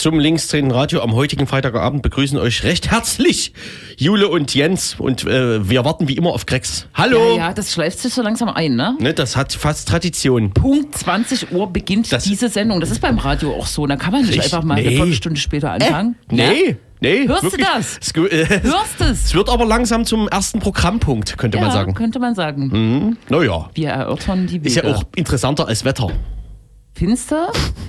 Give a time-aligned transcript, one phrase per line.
[0.00, 3.52] zum linksdrehenden Radio am heutigen Freitagabend begrüßen euch recht herzlich
[3.98, 6.86] Jule und Jens und äh, wir warten wie immer auf Grex.
[6.94, 7.36] Hallo!
[7.36, 8.96] Ja, ja, das schleift sich so langsam ein, ne?
[8.98, 10.52] Ne, das hat fast Tradition.
[10.52, 12.80] Punkt 20 Uhr beginnt Das- diese Sendung.
[12.80, 13.86] Das ist beim Radio auch so.
[13.86, 14.86] Da kann man nicht Ich- einfach mal nee.
[14.86, 16.16] eine Viertelstunde später anfangen.
[16.30, 17.28] Nee, nee.
[17.28, 17.66] Hörst du wirklich.
[17.74, 17.98] das?
[18.00, 19.24] Es, äh, Hörst es?
[19.26, 21.94] es wird aber langsam zum ersten Programmpunkt, könnte Ja, man sagen.
[21.94, 22.68] könnte man sagen.
[22.68, 23.16] Mhm.
[23.28, 24.68] Naja, Wir erörtern die Wege.
[24.68, 26.10] ist ja auch interessanter als Wetter.
[26.94, 27.36] Findest du?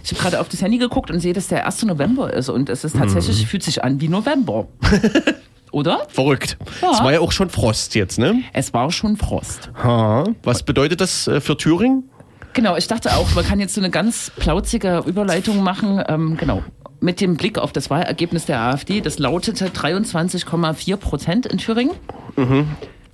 [0.03, 1.83] Ich habe gerade auf das Handy geguckt und sehe, dass der 1.
[1.83, 2.49] November ist.
[2.49, 3.45] Und es ist tatsächlich, Mhm.
[3.47, 4.67] fühlt sich an wie November.
[5.71, 6.05] Oder?
[6.09, 6.57] Verrückt.
[6.81, 6.91] Ja.
[6.91, 8.41] Es war ja auch schon Frost jetzt, ne?
[8.53, 9.69] Es war schon Frost.
[9.83, 10.25] Ha.
[10.43, 12.09] Was bedeutet das äh, für Thüringen?
[12.53, 16.03] Genau, ich dachte auch, man kann jetzt so eine ganz plauzige Überleitung machen.
[16.07, 16.61] Ähm, genau.
[16.99, 21.91] Mit dem Blick auf das Wahlergebnis der AfD, das lautete 23,4 Prozent in Thüringen,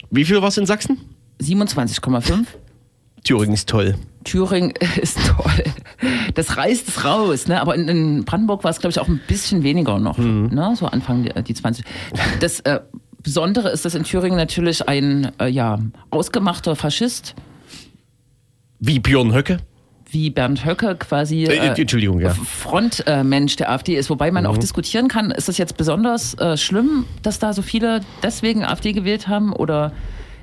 [0.10, 1.00] Wie viel war es in Sachsen?
[1.42, 2.46] 27,5.
[3.28, 3.96] Thüringen ist toll.
[4.24, 5.64] Thüringen ist toll.
[6.36, 7.60] Das reißt es raus, ne?
[7.62, 10.74] Aber in, in Brandenburg war es, glaube ich, auch ein bisschen weniger noch, ne?
[10.78, 11.84] So Anfang die, die 20.
[12.40, 12.80] Das äh,
[13.24, 15.80] Besondere ist, dass in Thüringen natürlich ein äh, ja,
[16.12, 17.36] ausgemachter Faschist
[18.80, 19.58] Wie Björn Höcke?
[20.10, 22.30] wie Bernd Höcke quasi Äh, Entschuldigung, ja.
[22.30, 24.10] Frontmensch der AfD ist.
[24.10, 24.50] Wobei man Mhm.
[24.52, 28.94] auch diskutieren kann, ist das jetzt besonders äh, schlimm, dass da so viele deswegen AfD
[28.94, 29.52] gewählt haben?
[29.52, 29.92] Oder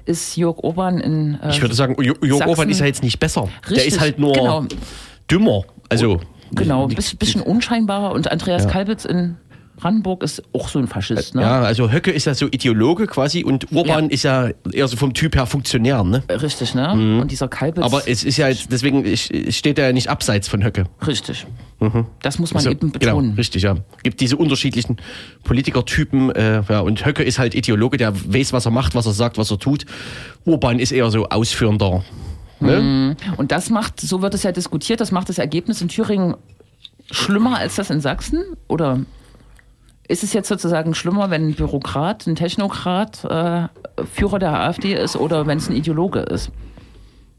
[0.05, 1.38] ist Jörg Orban in.
[1.42, 3.48] Äh, Ich würde sagen, Jörg Sachsen- Orban ist ja jetzt nicht besser.
[3.64, 4.64] Der Richtig, ist halt nur genau.
[5.30, 5.62] dümmer.
[5.88, 6.20] Also,
[6.52, 8.12] Genau, ein bisschen, bisschen unscheinbarer.
[8.12, 9.36] Und Andreas Kalbitz in
[9.77, 11.34] Brandenburg ist auch so ein Faschist.
[11.34, 11.42] Ne?
[11.42, 14.11] ja, also Höcke ist ja so Ideologe quasi und Urban Ja.
[14.11, 16.22] ist ja eher so vom Typ her Funktionär, ne?
[16.30, 16.92] Richtig, ne?
[17.20, 17.79] Und dieser Kalbitz.
[17.79, 17.85] Mhm.
[17.85, 20.85] Aber es ist ja jetzt, deswegen steht er ja nicht abseits von Höcke.
[21.07, 21.46] richtig.
[22.23, 23.35] Das muss man Also, eben genau, betonen.
[23.35, 23.77] richtig, ja.
[24.02, 24.96] Gibt diese unterschiedlichen
[25.42, 29.12] Politikertypen, äh, ja, und Höcke ist halt Ideologe, der weiß, was er macht, was er
[29.12, 29.85] sagt, was er tut.
[30.46, 32.02] Urban ist eher so ausführender.
[32.61, 33.17] Ne?
[33.36, 36.36] Und das macht, so wird es ja diskutiert, das macht das Ergebnis in Thüringen
[37.11, 38.42] schlimmer als das in Sachsen?
[38.68, 39.01] Oder
[40.09, 43.69] ist es jetzt sozusagen schlimmer, wenn ein Bürokrat, ein Technokrat äh,
[44.15, 46.51] Führer der AfD ist oder wenn es ein Ideologe ist?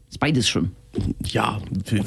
[0.08, 0.70] Ist beides schlimm.
[1.26, 1.58] Ja,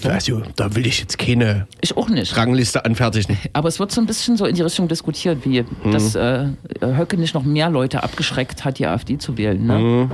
[0.04, 2.36] also da will ich jetzt keine Ich auch nicht.
[2.36, 3.38] Rangliste anfertigen.
[3.54, 5.92] Aber es wird so ein bisschen so in die Richtung diskutiert, wie Mhm.
[5.92, 6.48] dass äh,
[6.82, 9.64] Höcke nicht noch mehr Leute abgeschreckt hat, die AfD zu wählen.
[9.66, 10.10] Ne?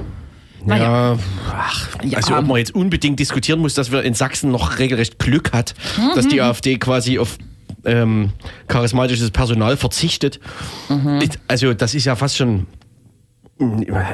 [0.65, 1.13] Naja.
[1.13, 1.19] Ja,
[1.53, 2.17] ach, Ja.
[2.17, 5.73] also ob man jetzt unbedingt diskutieren muss, dass wir in Sachsen noch regelrecht Glück hat,
[5.97, 6.15] Mhm.
[6.15, 7.37] dass die AfD quasi auf
[7.85, 8.31] ähm,
[8.67, 10.39] charismatisches Personal verzichtet.
[10.89, 11.19] Mhm.
[11.47, 12.67] Also das ist ja fast schon,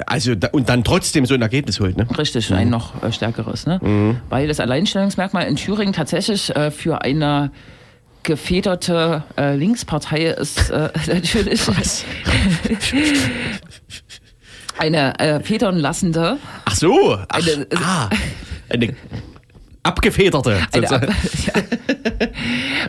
[0.05, 1.97] also und dann trotzdem so ein Ergebnis holt.
[1.97, 2.05] Ne?
[2.17, 3.65] Richtig, ein noch äh, stärkeres.
[3.65, 4.17] Ne?
[4.29, 7.51] Weil das Alleinstellungsmerkmal in Thüringen tatsächlich äh, für eine
[8.23, 11.59] gefederte äh, Linkspartei ist äh, natürlich
[14.77, 18.09] eine äh, federn lassende, Ach so, ach, Eine- ah,
[18.69, 18.95] eine
[19.83, 20.59] abgefederte.
[20.71, 21.15] eine sozusagen.
[21.47, 21.53] ja,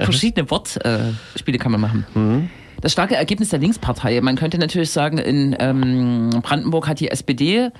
[0.00, 2.50] verschiedene Wortspiele kann man machen.
[2.80, 4.20] Das starke Ergebnis der Linkspartei.
[4.20, 7.70] Man könnte natürlich sagen, in ähm, Brandenburg hat die SPD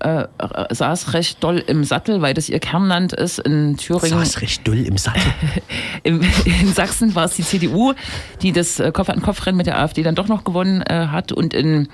[0.00, 0.26] äh,
[0.70, 3.38] saß recht doll im Sattel, weil das ihr Kernland ist.
[3.38, 5.22] In Thüringen Saß recht dull im Sattel.
[6.02, 7.94] Im, in Sachsen war es die CDU,
[8.42, 11.32] die das äh, Kopf-an-Kopf-Rennen mit der AfD dann doch noch gewonnen äh, hat.
[11.32, 11.88] Und in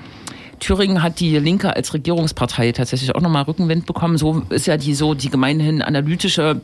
[0.59, 4.19] Thüringen hat die Linke als Regierungspartei tatsächlich auch nochmal Rückenwind bekommen.
[4.19, 6.61] So ist ja die so die gemeinhin analytische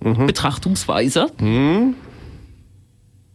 [0.00, 1.26] Betrachtungsweise.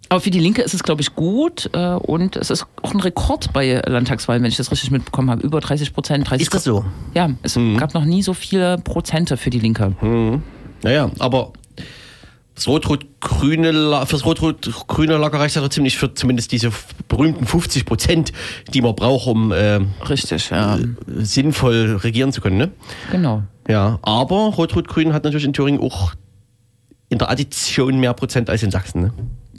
[0.10, 1.70] Aber für die Linke ist es, glaube ich, gut.
[1.74, 5.42] Äh, und es ist auch ein Rekord bei Landtagswahlen, wenn ich das richtig mitbekommen habe.
[5.42, 6.28] Über 30 Prozent.
[6.30, 6.86] 30% Ist das so?
[7.14, 9.96] Ja, es gab noch nie so viele Prozente für die Linke.
[10.84, 11.54] Naja, aber
[12.56, 16.72] das Rot-Rot-Grüne, fürs Rot-Rot-Grüne Lager reicht ja trotzdem nicht für zumindest diese
[17.08, 18.32] berühmten 50 Prozent,
[18.74, 20.78] die man braucht, um äh, Richtig, ja.
[21.08, 22.58] sinnvoll regieren zu können.
[22.58, 22.72] Ne?
[23.12, 23.44] Genau.
[23.68, 26.14] Ja, aber Rot-Rot-Grün hat natürlich in Thüringen auch
[27.10, 29.02] in der Addition mehr Prozent als in Sachsen.
[29.02, 29.14] Ne?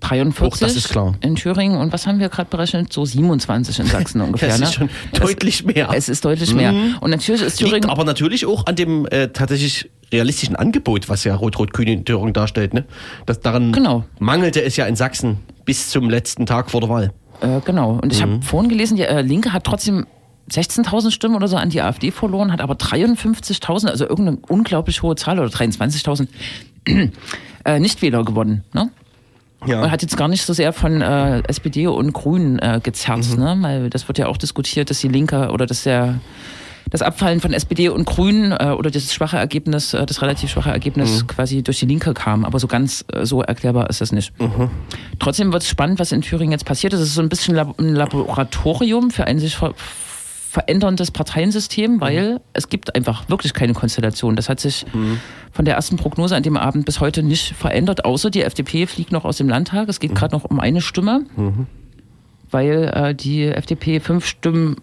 [0.08, 1.14] 43 Auch das ist klar.
[1.20, 2.92] in Thüringen und was haben wir gerade berechnet?
[2.92, 4.48] So 27 in Sachsen ungefähr.
[4.48, 4.64] Das ne?
[4.66, 5.88] ist schon deutlich mehr.
[5.94, 6.72] Es ist deutlich mehr.
[7.00, 7.90] Und natürlich ist Liegt Thüringen.
[7.90, 12.74] aber natürlich auch an dem äh, tatsächlich realistischen Angebot, was ja Rot-Rot-Grün in Thüringen darstellt.
[12.74, 12.84] Ne?
[13.26, 14.04] Das, daran Genau.
[14.18, 17.12] mangelte es ja in Sachsen bis zum letzten Tag vor der Wahl.
[17.40, 17.98] Äh, genau.
[18.02, 18.32] Und ich Mhm.
[18.34, 20.06] habe vorhin gelesen, die äh, Linke hat trotzdem
[20.50, 25.16] 16.000 Stimmen oder so an die AfD verloren, hat aber 53.000, also irgendeine unglaublich hohe
[25.16, 26.28] Zahl oder 23.000
[27.64, 28.62] äh, Nichtwähler gewonnen.
[28.72, 28.90] Ne?
[29.66, 29.80] Ja.
[29.80, 33.42] Man hat jetzt gar nicht so sehr von äh, SPD und Grünen äh, gezerrt, Mhm.
[33.42, 33.56] ne?
[33.60, 36.20] weil das wird ja auch diskutiert, dass die Linke oder dass der
[36.90, 40.70] das Abfallen von SPD und Grünen äh, oder das schwache Ergebnis, äh, das relativ schwache
[40.70, 41.26] Ergebnis Mhm.
[41.28, 42.44] quasi durch die Linke kam.
[42.44, 44.32] Aber so ganz äh, so erklärbar ist das nicht.
[45.18, 47.00] Trotzdem wird es spannend, was in Thüringen jetzt passiert ist.
[47.00, 49.56] Es ist so ein bisschen Lab ein Laboratorium für ein sich
[50.54, 54.36] ver verändern das Parteiensystem, weil es gibt einfach wirklich keine Konstellation.
[54.36, 54.86] Das hat sich
[55.52, 59.12] von der ersten Prognose an dem Abend bis heute nicht verändert, außer die FDP fliegt
[59.12, 59.88] noch aus dem Landtag.
[59.88, 61.26] Es geht gerade noch um eine Stimme.
[62.50, 64.76] Weil äh, die FDP fünf Stimmen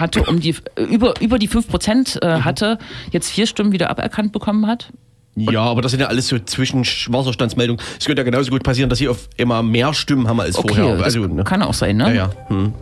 [0.00, 2.78] hatte, um die äh, über, über die fünf Prozent äh, hatte,
[3.10, 4.90] jetzt vier Stimmen wieder aberkannt bekommen hat.
[5.36, 7.84] Ja, aber das sind ja alles so Zwischenwasserstandsmeldungen.
[7.98, 10.74] Es könnte ja genauso gut passieren, dass sie auf immer mehr Stimmen haben als Okay,
[10.76, 11.04] vorher.
[11.04, 11.44] Also, ne?
[11.44, 12.16] kann auch sein, Ja, ne?
[12.16, 12.30] ja.
[12.48, 12.72] Hm.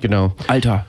[0.00, 0.32] Genau.
[0.46, 0.86] Alter.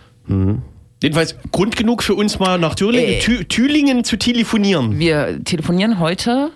[1.03, 3.19] Jedenfalls Grund genug für uns mal nach Thüringen, Äh.
[3.19, 4.99] Thü Thülingen zu telefonieren.
[4.99, 6.51] Wir telefonieren heute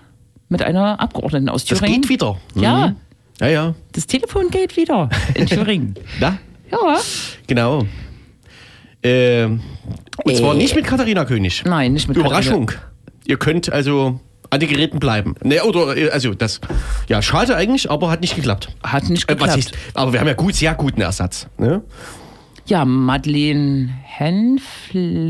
[0.49, 2.01] mit einer Abgeordneten aus Das Thüringen.
[2.01, 2.37] geht wieder.
[2.55, 2.95] Ja, Mhm.
[3.41, 3.75] Ja, ja.
[3.91, 5.95] das Telefon geht wieder in Thüringen.
[6.19, 6.37] Na,
[6.71, 6.97] Ja.
[7.47, 7.85] genau.
[9.03, 9.61] Ähm,
[10.23, 10.57] und zwar Äh.
[10.57, 11.63] nicht mit Katharina König.
[11.65, 12.71] Nein, nicht mit Überraschung.
[13.25, 14.19] Ihr könnt also
[14.51, 15.35] an den Geräten bleiben.
[15.43, 16.61] Ne, oder, äh, also das,
[17.09, 18.69] ja, schade eigentlich, aber hat nicht geklappt.
[18.83, 19.59] Hat nicht Äh, was geklappt.
[19.59, 21.47] ist, aber wir haben ja gut, sehr guten Ersatz.
[21.57, 21.81] Ne?
[22.67, 23.89] Ja, Madeleine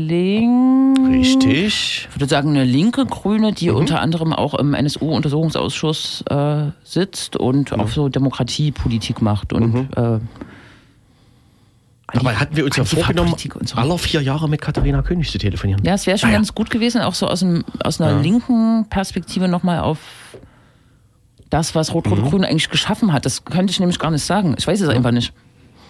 [0.06, 0.96] Henfling.
[1.10, 2.08] Richtig.
[2.08, 3.76] Ich würde sagen, eine linke Grüne, die Mhm.
[3.76, 7.80] unter anderem auch im NSU-Untersuchungsausschuss äh, sitzt und Mhm.
[7.80, 10.18] auch so Demokratiepolitik macht und äh,
[12.12, 13.34] Dabei hatten wir uns ja vorgenommen,
[13.64, 13.76] so.
[13.76, 15.82] alle vier Jahre mit Katharina König zu telefonieren.
[15.84, 16.38] Ja, es wäre schon Naja.
[16.38, 18.20] ganz gut gewesen, auch so aus, dem, aus einer Ja.
[18.20, 19.98] linken Perspektive nochmal auf
[21.50, 22.44] das, was Rot-Rot-Grün Mhm.
[22.46, 23.26] eigentlich geschaffen hat.
[23.26, 24.54] Das könnte ich nämlich gar nicht sagen.
[24.56, 25.32] Ich weiß es einfach nicht,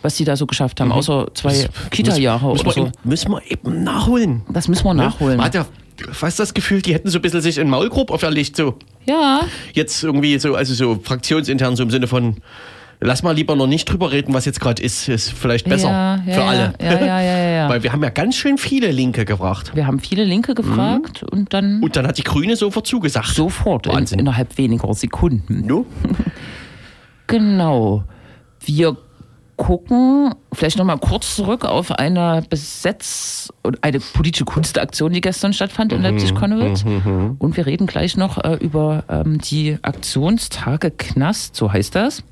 [0.06, 1.90] was die da so geschafft haben, außer zwei Mhm.
[1.90, 2.80] Kita-Jahre müssen, oder wir so.
[2.86, 4.42] eben, müssen wir eben nachholen.
[4.48, 5.36] Das müssen wir nachholen.
[5.36, 5.66] Man hat ja
[6.12, 8.56] fast das Gefühl, die hätten so ein bisschen sich in Maulkorb auferlegt.
[8.56, 8.76] So.
[9.06, 9.40] Ja,
[9.74, 12.36] Jetzt irgendwie so, also so fraktionsintern, so im Sinne von,
[13.00, 16.22] lass mal lieber noch nicht drüber reden, was jetzt gerade ist, ist vielleicht besser Ja,
[16.26, 16.74] ja, für alle.
[16.80, 17.68] ja, ja, ja, ja.
[17.70, 19.72] Weil wir haben ja ganz schön viele Linke gebracht.
[19.74, 21.82] wir haben viele Linke gefragt und dann Mhm.
[21.84, 23.28] Und dann hat die Grüne sofort zugesagt.
[23.28, 24.18] sofort in, Wahnsinn.
[24.18, 25.66] innerhalb weniger Sekunden.
[25.66, 25.84] No?
[27.26, 28.04] Genau.
[28.64, 28.96] Wir
[29.56, 35.52] gucken vielleicht noch mal kurz zurück auf eine Besetz- und eine politische Kunstaktion, die gestern
[35.52, 36.84] stattfand Mhm, in Leipzig-Konnewitz.
[37.38, 42.22] Und wir reden gleich noch äh, über ähm, die Aktionstage Knast, so heißt das,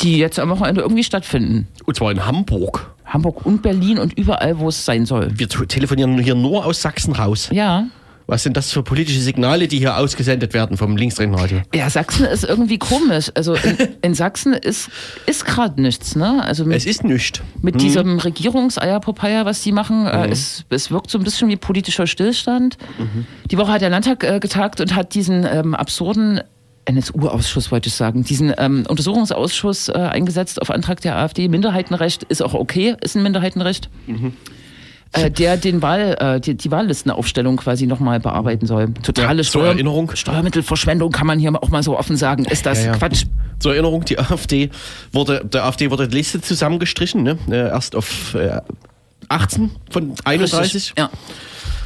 [0.00, 1.68] die jetzt am Wochenende irgendwie stattfinden.
[1.86, 2.90] Und zwar in Hamburg.
[3.04, 5.30] Hamburg und Berlin und überall, wo es sein soll.
[5.34, 7.50] Wir telefonieren hier nur aus Sachsen raus.
[7.52, 7.84] Ja.
[8.26, 11.62] Was sind das für politische Signale, die hier ausgesendet werden vom Linksdrehenradio?
[11.74, 13.30] Ja, Sachsen ist irgendwie komisch.
[13.34, 14.90] Also in, in Sachsen ist,
[15.26, 16.42] ist gerade nichts, ne?
[16.42, 17.40] Also mit, Es ist nichts.
[17.60, 22.06] mit diesem Regierungseierpopeye, was die machen, äh, es, es wirkt so ein bisschen wie politischer
[22.06, 22.78] Stillstand.
[23.50, 26.40] Die Woche hat der Landtag äh, getagt und hat diesen ähm, absurden
[26.84, 31.48] NSU-Ausschuss, wollte ich sagen, diesen ähm, Untersuchungsausschuss äh, eingesetzt auf Antrag der AfD.
[31.48, 33.88] Minderheitenrecht ist auch okay, ist ein Minderheitenrecht.
[35.12, 38.94] Äh, der den Wahl, äh, die, die Wahllistenaufstellung quasi nochmal bearbeiten soll.
[39.02, 40.10] Totale Ja, zur Steuer Erinnerung.
[40.14, 42.46] Steuermittelverschwendung kann man hier auch mal so offen sagen.
[42.46, 42.98] Ist das Ja, ja.
[42.98, 43.24] Quatsch?
[43.58, 44.70] Zur Erinnerung, die AfD
[45.12, 47.36] wurde, der AfD wurde die Liste zusammengestrichen, ne?
[47.50, 48.60] Äh, Erst auf äh,
[49.28, 50.94] 18 von 31 Richtig.
[50.98, 51.10] Ja.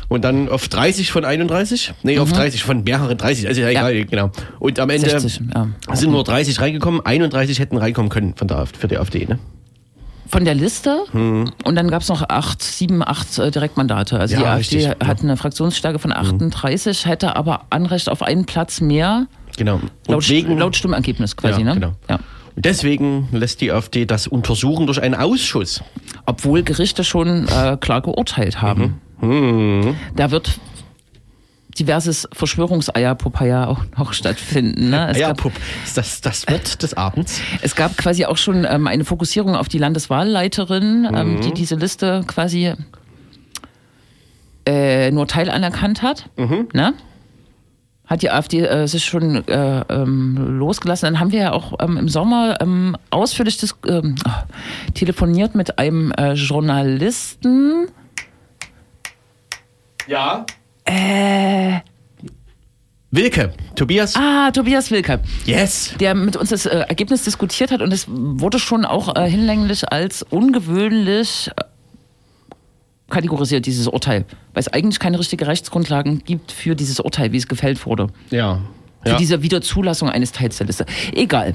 [0.08, 1.94] und dann auf 30 von 31.
[2.02, 4.31] Nee, auf 30 von mehreren 30, also ja, egal, genau.
[4.58, 5.69] Und am Ende 60, ja.
[5.94, 9.38] sind nur 30 reingekommen, 31 hätten reinkommen können von der, AfD für die AfD, ne?
[10.28, 14.18] Von der Liste und dann gab es noch acht, sieben, acht äh, Direktmandate.
[14.18, 15.06] Also Ja, die AfD richtig, ja.
[15.06, 19.76] hat eine Fraktionsstärke von 38, hätte aber Anrecht auf einen Platz mehr, Genau.
[19.76, 21.61] Und laut, wegen, laut Stimmergebnis quasi.
[21.61, 21.75] Ja, ne?
[21.75, 21.92] genau.
[22.09, 22.16] ja.
[22.54, 25.83] Und deswegen lässt die AfD das untersuchen durch einen Ausschuss.
[26.25, 29.00] Obwohl Gerichte schon äh, klar geurteilt haben.
[29.21, 29.97] Mhm.
[30.14, 30.59] Da wird
[31.78, 34.90] diverses Verschwörungseierpopeia auch noch stattfinden.
[34.90, 35.09] Ne?
[35.11, 35.52] Es ja, gab Pup,
[35.85, 37.40] ist das das Wort des Abends?
[37.62, 41.40] Es gab quasi auch schon ähm, eine Fokussierung auf die Landeswahlleiterin, ähm, Mhm.
[41.42, 42.73] die diese Liste quasi
[44.66, 46.28] äh, nur Teil anerkannt hat.
[46.37, 46.68] Mhm.
[46.73, 46.95] Ne?
[48.06, 51.06] Hat die AfD äh, sich schon äh, ähm, losgelassen.
[51.06, 54.45] Dann haben wir ja auch ähm, im Sommer ähm, ausführlich dis ähm, ah,
[54.95, 57.88] telefoniert mit einem äh, Journalisten.
[60.06, 60.47] Ja.
[60.87, 61.81] Äh,
[63.11, 64.14] Wilke, Tobias.
[64.16, 65.21] ah, Tobias Wilke.
[65.47, 65.95] Yes.
[66.00, 69.90] der mit uns das äh, Ergebnis diskutiert hat und es wurde schon auch äh, hinlänglich
[69.90, 71.62] als ungewöhnlich äh,
[73.11, 74.25] kategorisiert, dieses Urteil.
[74.52, 78.09] Weil es eigentlich keine richtige Rechtsgrundlagen gibt für dieses Urteil, wie es gefällt wurde.
[78.31, 78.61] Ja.
[79.02, 79.16] Für ja.
[79.16, 80.85] diese Wiederzulassung eines Teils der Liste.
[81.14, 81.55] Egal.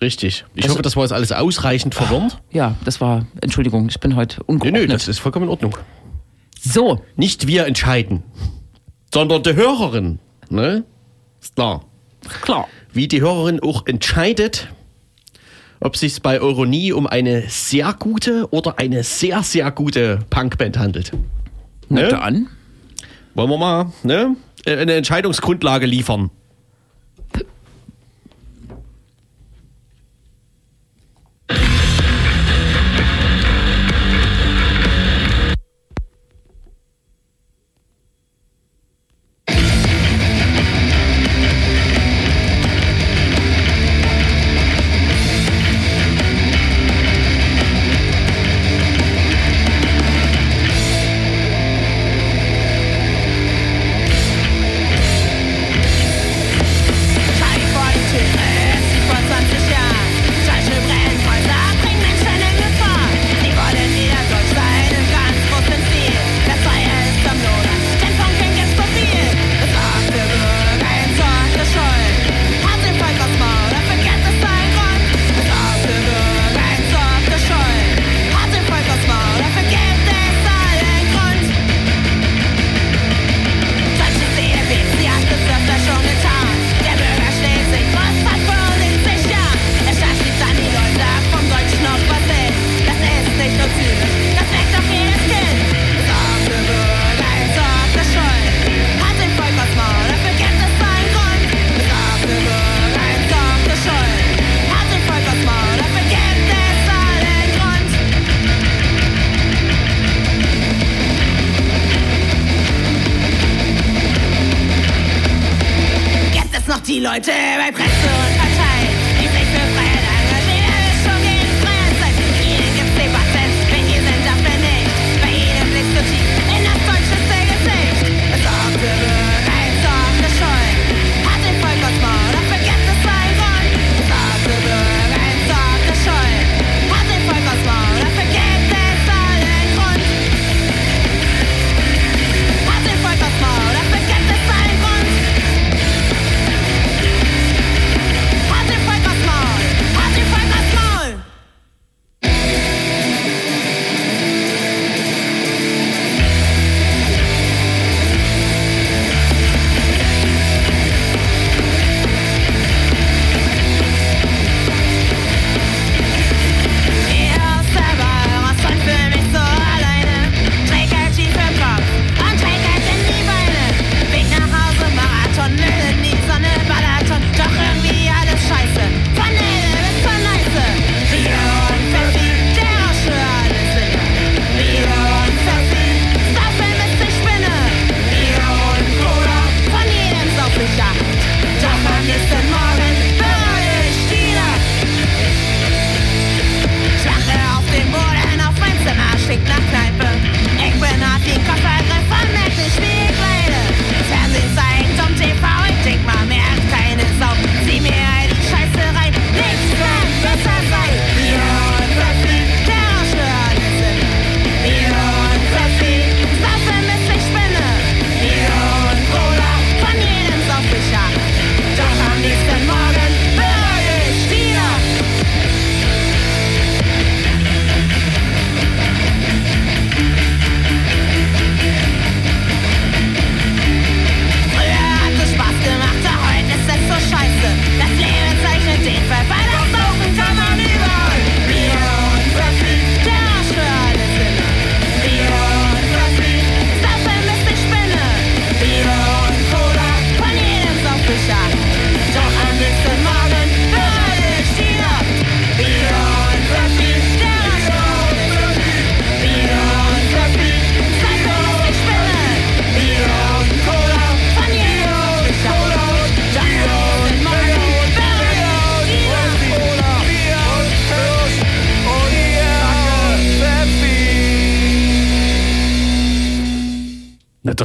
[0.00, 0.44] Richtig.
[0.54, 2.40] Ich Also- hoffe, das war jetzt alles ausreichend verwirrt.
[2.52, 4.82] Ja, das war, Entschuldigung, ich bin heute Nee, ungeordnet.
[4.82, 5.76] nee, das ist vollkommen in Ordnung.
[6.64, 8.22] So, Nicht wir entscheiden,
[9.12, 10.20] sondern die Hörerin.
[10.48, 10.84] Ne?
[11.40, 11.84] Ist klar.
[12.42, 12.68] klar.
[12.92, 14.68] Wie die Hörerin auch entscheidet,
[15.80, 20.78] ob es sich bei Euronie um eine sehr gute oder eine sehr, sehr gute Punkband
[20.78, 21.12] handelt.
[21.88, 22.08] Na Ne?
[22.08, 22.48] dann.
[23.34, 24.36] Wollen wir mal ne?
[24.64, 26.30] eine Entscheidungsgrundlage liefern?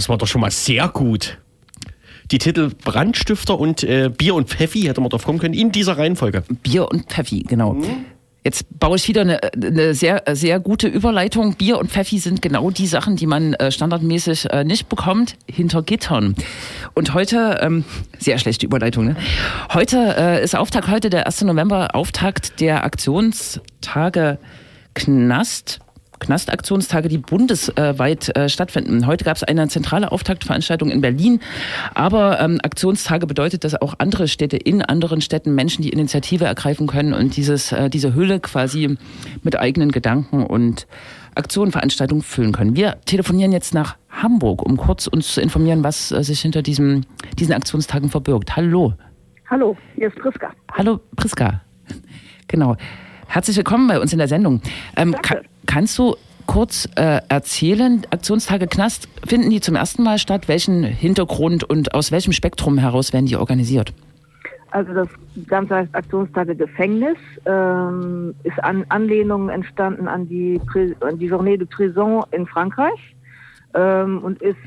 [0.08, 1.38] Das war doch schon mal sehr gut.
[2.32, 5.98] Die Titel Brandstifter und äh, Bier und Pfeffi hätte man drauf kommen können in dieser
[5.98, 6.44] Reihenfolge.
[6.64, 7.76] Bier und Pfeffi, genau.
[8.46, 11.56] Jetzt baue ich wieder eine, eine sehr, sehr gute Überleitung.
[11.56, 15.84] Bier und Pfeffi sind genau die Sachen, die man äh, standardmäßig äh, nicht bekommt, hinter
[15.84, 16.36] Gittern.
[16.94, 17.84] Und heute, ähm,
[18.18, 19.18] sehr schlechte Überleitung, ne?
[19.74, 21.42] Heute äh, ist Auftakt, heute der 1.
[21.42, 24.40] November, Auftakt der Aktionstage
[24.94, 25.82] Knast.
[26.20, 29.08] Knastaktionstage, die bundesweit äh, stattfinden.
[29.08, 31.40] Heute gab es eine zentrale Auftaktveranstaltung in Berlin,
[31.94, 36.88] aber ähm, Aktionstage bedeutet, dass auch andere Städte in anderen Städten Menschen die Initiative ergreifen
[36.88, 38.98] können und dieses, äh, diese Hülle quasi
[39.44, 40.88] mit eigenen Gedanken und
[41.36, 42.76] Aktionen, Veranstaltungen füllen können.
[42.76, 47.02] Wir telefonieren jetzt nach Hamburg, um kurz uns zu informieren, was äh, sich hinter diesem,
[47.38, 48.56] diesen Aktionstagen verbirgt.
[48.56, 48.94] Hallo.
[49.50, 50.52] Hallo, hier ist Priska.
[50.74, 51.62] Hallo Priska.
[52.48, 52.76] Genau.
[53.28, 54.62] Herzlich willkommen bei uns in der Sendung.
[54.96, 55.44] Ähm, Danke.
[55.68, 56.16] Kannst du
[56.48, 60.48] kurz äh, erzählen, Aktionstage Knast, finden die zum ersten Mal statt?
[60.48, 63.94] Welchen Hintergrund und aus welchem Spektrum heraus werden die organisiert?
[64.72, 65.08] Also das
[65.48, 70.60] Ganze heißt Aktionstage Gefängnis, ähm, ist an Anlehnung entstanden an die,
[71.02, 73.16] an die Journée de Prison in Frankreich
[73.76, 74.58] ähm, und ist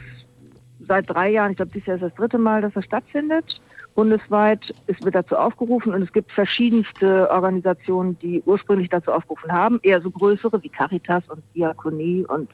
[0.89, 3.61] seit drei Jahren, ich glaube dieses Jahr ist das dritte Mal, dass es stattfindet.
[3.95, 9.81] Bundesweit ist wird dazu aufgerufen und es gibt verschiedenste Organisationen, die ursprünglich dazu aufgerufen haben,
[9.83, 12.51] eher so größere wie Caritas und Diakonie und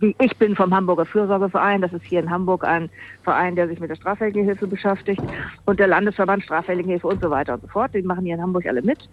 [0.00, 1.80] ich bin vom Hamburger Fürsorgeverein.
[1.80, 2.90] Das ist hier in Hamburg ein
[3.22, 5.22] Verein, der sich mit der straffälligen Hilfe beschäftigt
[5.64, 7.94] und der Landesverband Straffällige Hilfe und so weiter und so fort.
[7.94, 9.08] Die machen hier in Hamburg alle mit.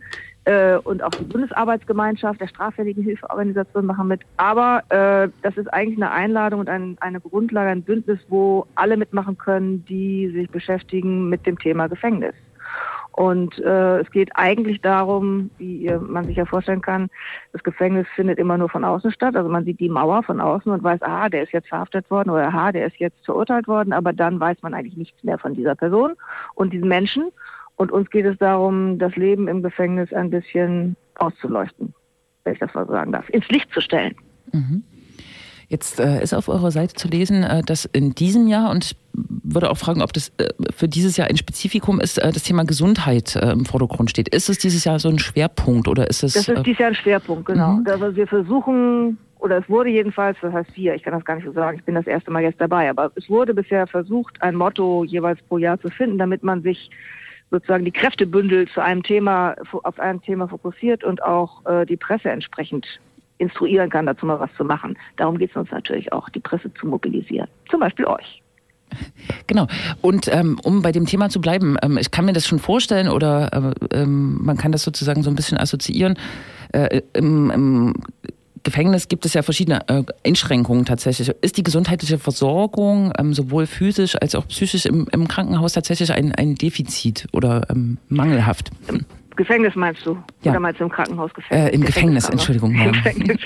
[0.46, 4.22] Äh, und auch die Bundesarbeitsgemeinschaft der straffälligen Hilfeorganisation machen mit.
[4.36, 8.98] Aber äh, das ist eigentlich eine Einladung und ein, eine Grundlage, ein Bündnis, wo alle
[8.98, 12.36] mitmachen können, die sich beschäftigen mit dem Thema Gefängnis.
[13.14, 17.10] Und äh, es geht eigentlich darum, wie man sich ja vorstellen kann,
[17.52, 19.36] das Gefängnis findet immer nur von außen statt.
[19.36, 22.32] Also man sieht die Mauer von außen und weiß, ah, der ist jetzt verhaftet worden
[22.32, 25.54] oder aha, der ist jetzt verurteilt worden, aber dann weiß man eigentlich nichts mehr von
[25.54, 26.14] dieser Person
[26.56, 27.30] und diesen Menschen.
[27.76, 31.94] Und uns geht es darum, das Leben im Gefängnis ein bisschen auszuleuchten,
[32.44, 34.16] wenn ich das mal sagen darf, ins Licht zu stellen.
[35.74, 38.96] Jetzt äh, ist auf eurer Seite zu lesen, äh, dass in diesem Jahr, und ich
[39.12, 42.64] würde auch fragen, ob das äh, für dieses Jahr ein Spezifikum ist, äh, das Thema
[42.64, 44.30] Gesundheit äh, im Vordergrund steht.
[44.30, 46.34] Ist es dieses Jahr so ein Schwerpunkt oder ist es.
[46.34, 47.72] Das ist äh, dieses Jahr ein Schwerpunkt, genau.
[47.72, 47.88] Mhm.
[47.88, 51.46] Also wir versuchen, oder es wurde jedenfalls, das heißt wir, ich kann das gar nicht
[51.46, 54.54] so sagen, ich bin das erste Mal jetzt dabei, aber es wurde bisher versucht, ein
[54.54, 56.92] Motto jeweils pro Jahr zu finden, damit man sich
[57.50, 62.30] sozusagen die Kräfte bündelt zu einem Thema, auf ein Thema fokussiert und auch die Presse
[62.32, 62.86] entsprechend
[63.38, 64.98] instruieren kann, dazu mal was zu machen.
[65.18, 67.48] Darum geht es uns natürlich auch, die Presse zu mobilisieren.
[67.70, 68.42] Zum Beispiel euch.
[69.48, 69.68] Genau.
[70.02, 73.08] Und ähm, um bei dem Thema zu bleiben, ähm, ich kann mir das schon vorstellen
[73.08, 76.18] oder äh, ähm, man kann das sozusagen so ein bisschen assoziieren.
[76.72, 77.94] Äh, im, Im
[78.64, 81.30] Gefängnis gibt es ja verschiedene äh, Einschränkungen tatsächlich.
[81.42, 86.34] Ist die gesundheitliche Versorgung ähm, sowohl physisch als auch psychisch im, im Krankenhaus tatsächlich ein,
[86.34, 88.72] ein Defizit oder ähm, mangelhaft?
[89.36, 90.18] Gefängnis meinst du?
[90.42, 90.52] Ja.
[90.52, 91.72] Oder meinst du im Krankenhaus Gefängnis?
[91.72, 92.74] Äh, Im Gefängnis, Entschuldigung.
[92.76, 92.86] Ja.
[92.86, 93.40] Im Gefängnis.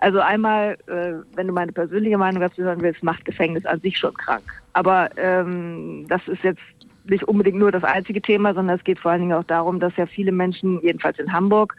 [0.00, 3.96] Also einmal, äh, wenn du meine persönliche Meinung dazu hören willst, macht Gefängnis an sich
[3.96, 4.42] schon krank.
[4.74, 6.60] Aber ähm, das ist jetzt
[7.04, 9.96] nicht unbedingt nur das einzige Thema, sondern es geht vor allen Dingen auch darum, dass
[9.96, 11.74] ja viele Menschen, jedenfalls in Hamburg,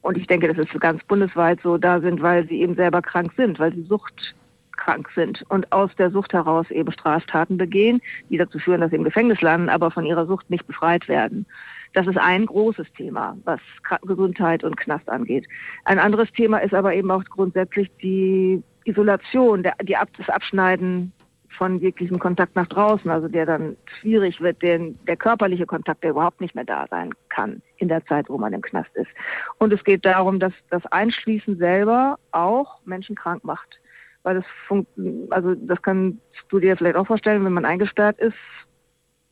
[0.00, 3.32] und ich denke, das ist ganz bundesweit so, da sind, weil sie eben selber krank
[3.36, 8.58] sind, weil sie suchtkrank sind und aus der Sucht heraus eben Straftaten begehen, die dazu
[8.58, 11.46] führen, dass sie im Gefängnis landen, aber von ihrer Sucht nicht befreit werden.
[11.94, 13.60] Das ist ein großes Thema, was
[14.02, 15.46] Gesundheit und Knast angeht.
[15.84, 21.12] Ein anderes Thema ist aber eben auch grundsätzlich die Isolation, der, die Ab das Abschneiden
[21.56, 26.10] von jeglichem Kontakt nach draußen, also der dann schwierig wird, den, der körperliche Kontakt, der
[26.10, 29.10] überhaupt nicht mehr da sein kann in der Zeit, wo man im Knast ist.
[29.58, 33.80] Und es geht darum, dass das Einschließen selber auch Menschen krank macht.
[34.22, 34.88] Weil das funkt,
[35.30, 38.36] also das kannst du dir vielleicht auch vorstellen, wenn man eingesperrt ist,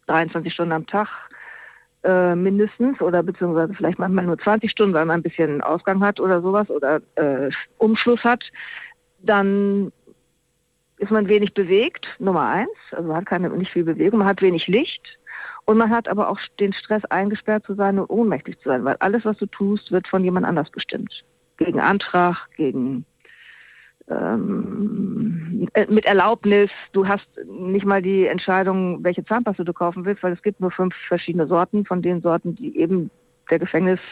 [0.06, 1.08] 23 Stunden am Tag,
[2.02, 6.20] äh, mindestens oder beziehungsweise vielleicht manchmal nur 20 Stunden, weil man ein bisschen Ausgang hat
[6.20, 8.44] oder sowas oder äh, Umschluss hat,
[9.22, 9.92] dann
[10.98, 14.42] ist man wenig bewegt, Nummer eins, also man hat keine, nicht viel Bewegung, man hat
[14.42, 15.18] wenig Licht
[15.64, 18.96] und man hat aber auch den Stress, eingesperrt zu sein und ohnmächtig zu sein, weil
[19.00, 21.24] alles, was du tust, wird von jemand anders bestimmt.
[21.56, 23.04] Gegen Antrag, gegen
[24.10, 26.70] ähm, äh, mit Erlaubnis.
[26.92, 30.70] Du hast nicht mal die Entscheidung, welche Zahnpasta du kaufen willst, weil es gibt nur
[30.70, 33.10] fünf verschiedene Sorten von den Sorten, die eben
[33.50, 34.02] der Gefängnisshop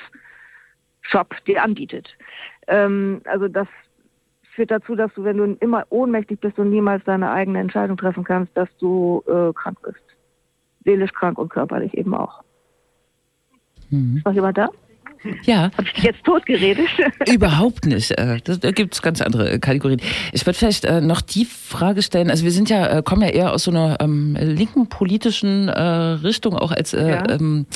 [1.47, 2.09] dir anbietet.
[2.67, 3.69] Ähm, also das
[4.55, 8.25] führt dazu, dass du, wenn du immer ohnmächtig bist und niemals deine eigene Entscheidung treffen
[8.25, 10.03] kannst, dass du äh, krank bist.
[10.85, 12.43] Seelisch krank und körperlich eben auch.
[13.91, 14.19] Mhm.
[14.19, 14.69] Ist noch jemand da?
[15.45, 16.87] Ja, Habe ich dich jetzt totgeredet?
[17.33, 18.11] Überhaupt nicht.
[18.13, 20.01] Äh, das- Da gibt es ganz andere äh, Kategorien.
[20.33, 23.53] Ich würde vielleicht äh, noch die Frage stellen, also wir sind ja, kommen ja eher
[23.53, 27.29] aus so einer ähm, linken politischen äh, Richtung, auch als äh, Ja.
[27.31, 27.67] ähm,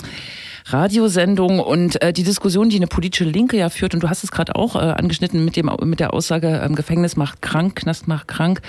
[0.66, 4.30] Radiosendung und äh, die Diskussion, die eine politische Linke ja führt, und du hast es
[4.30, 8.28] gerade auch äh, angeschnitten mit, dem, mit der Aussage, ähm, Gefängnis macht krank, Knast macht
[8.28, 8.60] krank,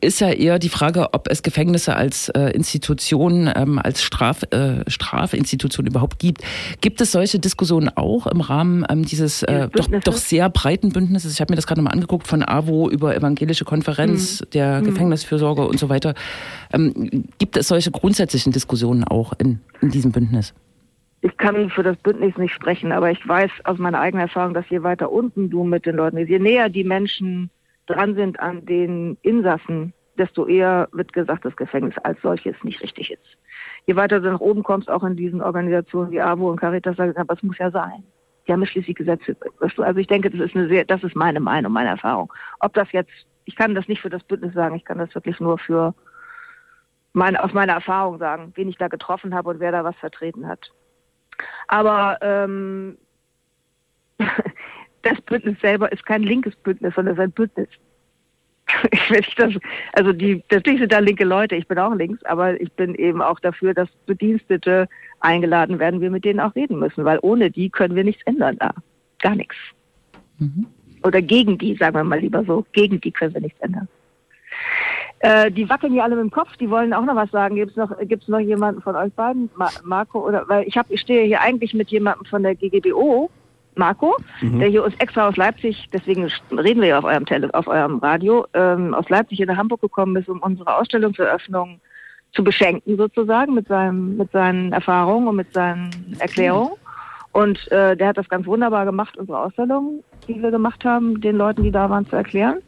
[0.00, 4.88] ist ja eher die Frage, ob es Gefängnisse als äh, Institution, ähm, als Straf, äh,
[4.88, 6.42] Strafinstitution überhaupt gibt.
[6.80, 11.34] Gibt es solche Diskussionen auch im Rahmen ähm, dieses äh, doch, doch sehr breiten Bündnisses?
[11.34, 15.78] Ich habe mir das gerade mal angeguckt, von AWO über Evangelische Konferenz, der Gefängnisfürsorge und
[15.78, 16.14] so weiter.
[16.72, 20.54] Ähm, gibt es solche grundsätzlichen Diskussionen auch in, in diesem Bündnis?
[21.22, 24.68] ich kann für das Bündnis nicht sprechen, aber ich weiß aus meiner eigenen Erfahrung, dass
[24.70, 27.50] je weiter unten du mit den Leuten bist, je näher die Menschen
[27.90, 33.10] dran sind an den Insassen, desto eher wird gesagt, das Gefängnis als solches nicht richtig
[33.10, 33.38] ist.
[33.86, 37.16] Je weiter du nach oben kommst, auch in diesen Organisationen wie AWO und Caritas, sagen,
[37.16, 38.04] aber es muss ja sein.
[38.46, 39.36] Die haben schließlich Gesetze.
[39.60, 42.32] Also ich denke, das ist eine sehr, das ist meine Meinung, meine Erfahrung.
[42.60, 43.12] Ob das jetzt,
[43.44, 45.94] ich kann das nicht für das Bündnis sagen, ich kann das wirklich nur für
[47.12, 50.46] meine, aus meiner Erfahrung sagen, wen ich da getroffen habe und wer da was vertreten
[50.46, 50.70] hat.
[51.68, 52.98] Aber ähm,
[55.02, 57.68] das Bündnis selber ist kein linkes Bündnis, sondern es ist ein Bündnis.
[59.10, 59.52] Ich, das,
[59.94, 63.20] also die, natürlich sind da linke Leute, ich bin auch links, aber ich bin eben
[63.20, 67.68] auch dafür, dass Bedienstete eingeladen werden, wir mit denen auch reden müssen, weil ohne die
[67.68, 68.72] können wir nichts ändern da.
[69.18, 69.56] Gar nichts.
[71.02, 73.88] Oder gegen die, sagen wir mal lieber so, gegen die können wir nichts ändern.
[75.20, 77.56] Äh, die wackeln hier alle mit dem Kopf, die wollen auch noch was sagen.
[77.56, 79.50] Gibt es noch, gibt's noch jemanden von euch beiden?
[79.54, 83.30] Ma Marco oder weil ich habe, ich stehe hier eigentlich mit jemandem von der GGBO,
[83.80, 87.66] Marco, der hier uns extra aus Leipzig, deswegen reden wir ja auf eurem Tele auf
[87.66, 91.80] eurem Radio, ähm, aus Leipzig in Hamburg gekommen ist, um unsere Ausstellungseröffnung
[92.32, 95.90] zu beschenken sozusagen mit seinem, mit seinen Erfahrungen und mit seinen
[96.20, 96.74] Erklärungen.
[97.32, 101.36] Und äh, der hat das ganz wunderbar gemacht, unsere Ausstellung, die wir gemacht haben, den
[101.36, 102.58] Leuten, die da waren, zu erklären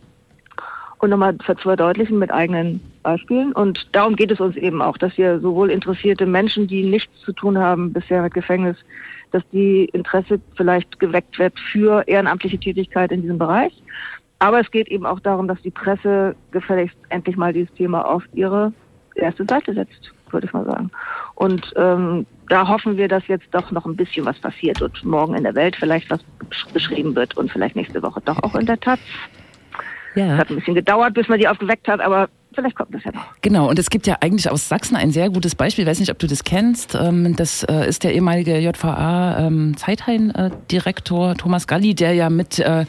[1.03, 3.53] und nochmal zu verdeutlichen mit eigenen Beispielen.
[3.53, 7.33] Und darum geht es uns eben auch, dass wir sowohl interessierte Menschen, die nichts zu
[7.33, 8.77] tun haben bisher mit Gefängnis,
[9.33, 13.73] dass die Interesse vielleicht geweckt wird für ehrenamtliche Tätigkeit in diesem Bereich,
[14.39, 18.25] Aber es geht eben auch darum, dass die Presse gefälligst endlich mal dieses Thema auf
[18.35, 18.73] ihre
[19.15, 20.91] erste Seite setzt, würde ich mal sagen.
[21.37, 25.35] Und ähm, da hoffen wir, dass jetzt doch noch ein bisschen was passiert und morgen
[25.37, 28.67] in der Welt vielleicht was besch- beschrieben wird und vielleicht nächste Woche doch auch in
[28.67, 28.99] der Taz.
[30.15, 30.37] Es Ja.
[30.37, 33.25] hat ein bisschen gedauert, bis man die aufgeweckt hat, aber vielleicht kommt das ja noch.
[33.41, 36.11] Genau, und es gibt ja eigentlich aus Sachsen ein sehr gutes Beispiel, ich weiß nicht,
[36.11, 36.95] ob du das kennst.
[36.95, 42.85] Ähm, Das äh, ist der ehemalige JVA-Zeithain-Direktor Thomas Galli, der ja mit äh,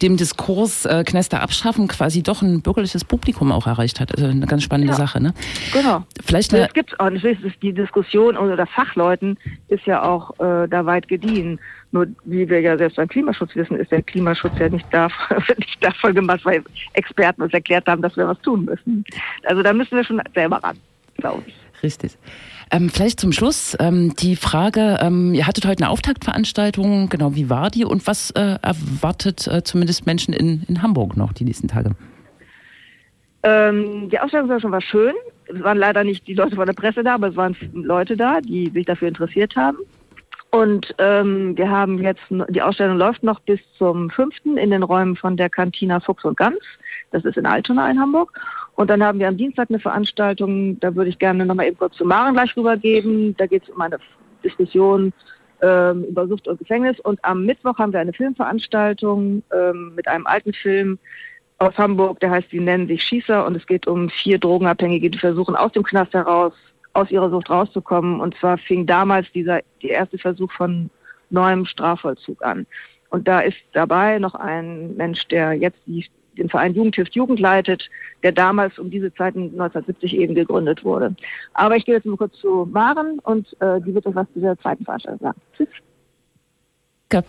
[0.00, 4.14] dem Diskurs äh, Knester abschaffen quasi doch ein bürgerliches Publikum auch erreicht hat.
[4.14, 4.98] Also eine ganz spannende Ja.
[4.98, 5.20] Sache.
[5.22, 5.34] Ne?
[5.72, 6.04] Genau.
[6.24, 7.10] Vielleicht eine, Das gibt's auch.
[7.10, 11.58] Natürlich ist die Diskussion unter Fachleuten ist ja auch äh, da weit gediehen.
[11.92, 15.12] Nur wie wir ja selbst beim Klimaschutz wissen, ist der Klimaschutz ja nicht, darf,
[15.58, 19.04] nicht davon gemacht, weil Experten uns erklärt haben, dass wir was tun müssen.
[19.44, 20.78] Also da müssen wir schon selber ran,
[21.18, 21.54] glaube ich.
[21.82, 22.16] Richtig.
[22.70, 27.50] Ähm, vielleicht zum Schluss ähm, die Frage, ähm, ihr hattet heute eine Auftaktveranstaltung, genau, wie
[27.50, 31.68] war die und was äh, erwartet äh, zumindest Menschen in, in Hamburg noch die nächsten
[31.68, 31.90] Tage?
[33.42, 35.14] Ähm, die Ausstellung war schön.
[35.46, 38.40] Es waren leider nicht die Leute von der Presse da, aber es waren Leute da,
[38.40, 39.78] die sich dafür interessiert haben.
[40.54, 44.34] Und ähm, wir haben jetzt, die Ausstellung läuft noch bis zum 5.
[44.44, 46.60] in den Räumen von der Cantina Fuchs und Gans.
[47.10, 48.38] Das ist in Altona in Hamburg.
[48.74, 51.96] Und dann haben wir am Dienstag eine Veranstaltung, da würde ich gerne nochmal eben kurz
[51.96, 53.34] zu Maren gleich rübergeben.
[53.38, 53.98] Da geht es um eine
[54.44, 55.14] Diskussion
[55.62, 57.00] ähm, über Sucht und Gefängnis.
[57.00, 60.98] Und am Mittwoch haben wir eine Filmveranstaltung ähm, mit einem alten Film,
[61.62, 65.18] aus Hamburg, der heißt, die nennen sich Schießer und es geht um vier Drogenabhängige, die
[65.18, 66.52] versuchen aus dem Knast heraus,
[66.94, 68.20] aus ihrer Sucht rauszukommen.
[68.20, 70.90] Und zwar fing damals dieser, der erste Versuch von
[71.30, 72.66] neuem Strafvollzug an.
[73.10, 76.06] Und da ist dabei noch ein Mensch, der jetzt die,
[76.38, 77.88] den Verein Jugendhilft Jugend leitet,
[78.22, 81.14] der damals um diese Zeiten 1970 eben gegründet wurde.
[81.54, 84.40] Aber ich gehe jetzt mal kurz zu Maren und äh, die wird uns was zu
[84.40, 85.40] der zweiten Veranstaltung sagen.
[85.56, 85.68] Tschüss.
[87.10, 87.28] Danke,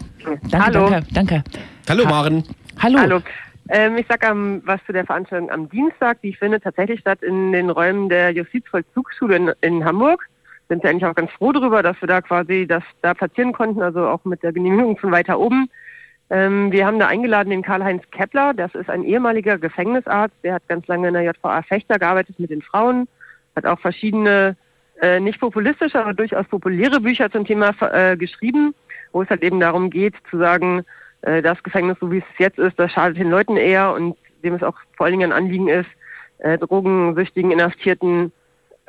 [0.49, 0.89] danke, Hallo.
[0.89, 1.43] danke, danke.
[1.89, 2.43] Hallo Ha- Maren.
[2.82, 2.99] Hallo.
[2.99, 3.19] Hallo.
[3.69, 6.21] Ähm, ich sage was zu der Veranstaltung am Dienstag.
[6.21, 10.28] Die findet tatsächlich statt in den Räumen der Justizvollzugsschule in, in Hamburg.
[10.69, 13.82] Sind wir eigentlich auch ganz froh darüber, dass wir da quasi das da platzieren konnten,
[13.82, 15.69] also auch mit der Genehmigung von weiter oben.
[16.30, 18.54] Ähm, wir haben da eingeladen den Karl-Heinz Kepler.
[18.54, 20.36] Das ist ein ehemaliger Gefängnisarzt.
[20.43, 23.08] Der hat ganz lange in der JVA Fechter gearbeitet mit den Frauen.
[23.56, 24.56] Hat auch verschiedene,
[25.02, 28.73] äh, nicht populistische, aber durchaus populäre Bücher zum Thema äh, geschrieben,
[29.12, 30.84] wo es halt eben darum geht, zu sagen,
[31.23, 34.53] äh, das Gefängnis, so wie es jetzt ist, das schadet den Leuten eher und dem
[34.53, 35.89] es auch vor allen Dingen ein Anliegen ist,
[36.39, 38.31] äh, drogensüchtigen Inhaftierten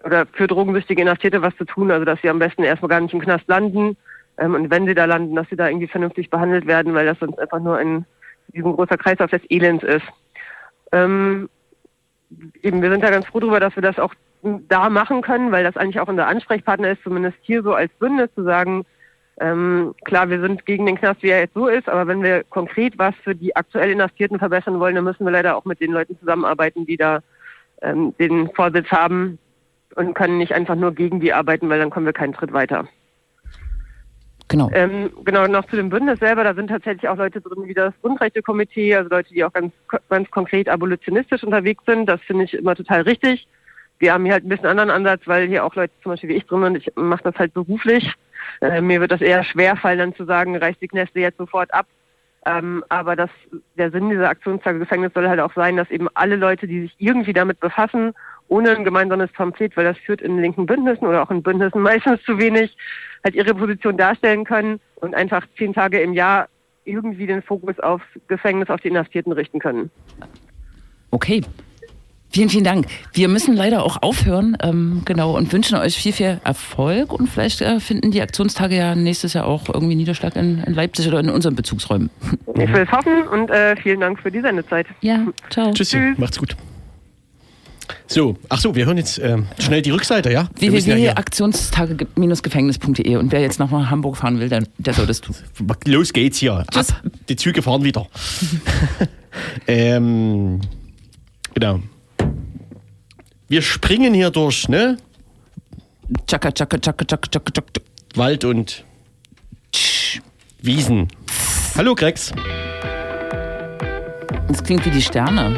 [0.05, 3.15] oder für drogensüchtige Inhaftierte was zu tun, also dass sie am besten erstmal gar nicht
[3.15, 3.97] im Knast landen
[4.39, 7.19] ähm, und wenn sie da landen, dass sie da irgendwie vernünftig behandelt werden, weil das
[7.21, 8.05] sonst einfach nur ein
[8.53, 10.05] riesengroßer Kreislauf des Elends ist.
[10.93, 11.49] Ähm,
[12.63, 15.65] eben, wir sind da ganz froh darüber, dass wir das auch da machen können, weil
[15.65, 18.85] das eigentlich auch unser Ansprechpartner ist, zumindest hier so als Bündnis zu sagen,
[19.41, 22.45] ähm, klar, wir sind gegen den Knast, wie er jetzt so ist, aber wenn wir
[22.45, 25.93] konkret was für die aktuell Inhaftierten verbessern wollen, dann müssen wir leider auch mit den
[25.93, 27.21] Leuten zusammenarbeiten, die da
[27.83, 29.39] ähm, den Vorsitz haben
[29.97, 32.87] und können nicht einfach nur gegen die arbeiten, weil dann kommen wir keinen Schritt weiter.
[34.49, 34.71] Genau.
[34.73, 37.95] Ähm, genau, noch zu dem Bündnis selber, da sind tatsächlich auch Leute drin wie das
[38.03, 39.73] Grundrechtekomitee, also Leute, die auch ganz,
[40.09, 42.07] ganz konkret abolitionistisch unterwegs sind.
[42.07, 43.49] Das finde ich immer total richtig.
[43.99, 46.35] Wir haben hier halt ein bisschen anderen Ansatz, weil hier auch Leute zum Beispiel wie
[46.35, 48.13] ich drin sind, ich mache das halt beruflich.
[48.61, 51.73] Äh, mir wird das eher schwer fallen, dann zu sagen, reißt die Kneste jetzt sofort
[51.73, 51.87] ab.
[52.47, 53.31] Ähm, aber das,
[53.77, 56.95] der Sinn dieser Aktionstage Gefängnis soll halt auch sein, dass eben alle Leute, die sich
[56.99, 58.13] irgendwie damit befassen,
[58.49, 62.23] ohne ein gemeinsames Pamphlet, weil das führt in linken Bündnissen oder auch in Bündnissen meistens
[62.25, 62.77] zu wenig,
[63.23, 66.49] halt ihre Position darstellen können und einfach zehn Tage im Jahr
[66.85, 69.91] irgendwie den Fokus aufs Gefängnis, auf die Inhaftierten richten können.
[71.11, 71.41] Okay.
[72.35, 72.87] Vielen, vielen Dank.
[73.13, 77.13] Wir müssen leider auch aufhören, ähm, genau, und wünschen euch viel, viel Erfolg.
[77.13, 81.07] Und vielleicht äh, finden die Aktionstage ja nächstes Jahr auch irgendwie Niederschlag in, in Leipzig
[81.07, 82.11] oder in unseren Bezugsräumen.
[82.57, 84.87] Ich will es hoffen und äh, vielen Dank für die Sendezeit.
[85.01, 85.73] Ja, ciao.
[85.73, 86.15] Tschüssi.
[86.17, 86.57] Macht's gut.
[88.09, 90.49] So, ach so, wir hören jetzt ähm, schnell die Rückseite, ja?
[90.59, 94.65] Wir müssen ja hier- www.aktionstage-gefängnis.de und wer jetzt noch mal nach Hamburg fahren will, der,
[94.79, 95.37] der soll das tun.
[95.87, 96.55] Los geht's hier.
[96.55, 96.67] Ab.
[96.73, 96.95] Tschüss.
[97.29, 98.09] Die Züge fahren wieder.
[99.69, 100.61] ähm,
[101.55, 101.79] genau.
[103.55, 104.97] Wir springen hier durch, ne?
[106.27, 107.81] Tschakka, tschakka, tschakka, tschakka, tschakka, tschakka.
[108.17, 108.85] Wald und
[110.61, 111.07] Wiesen.
[111.77, 112.33] Hallo, Grex.
[114.49, 115.55] Das klingt wie die Sterne.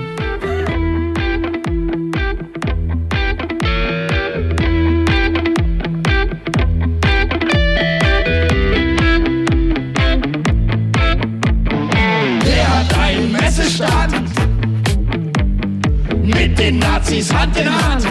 [16.57, 18.07] Mit den Nazis Hand in Hand.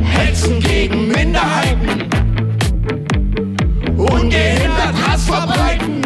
[0.00, 2.08] Hetzen gegen Minderheiten,
[3.96, 6.02] ungehindert Hass verbreiten.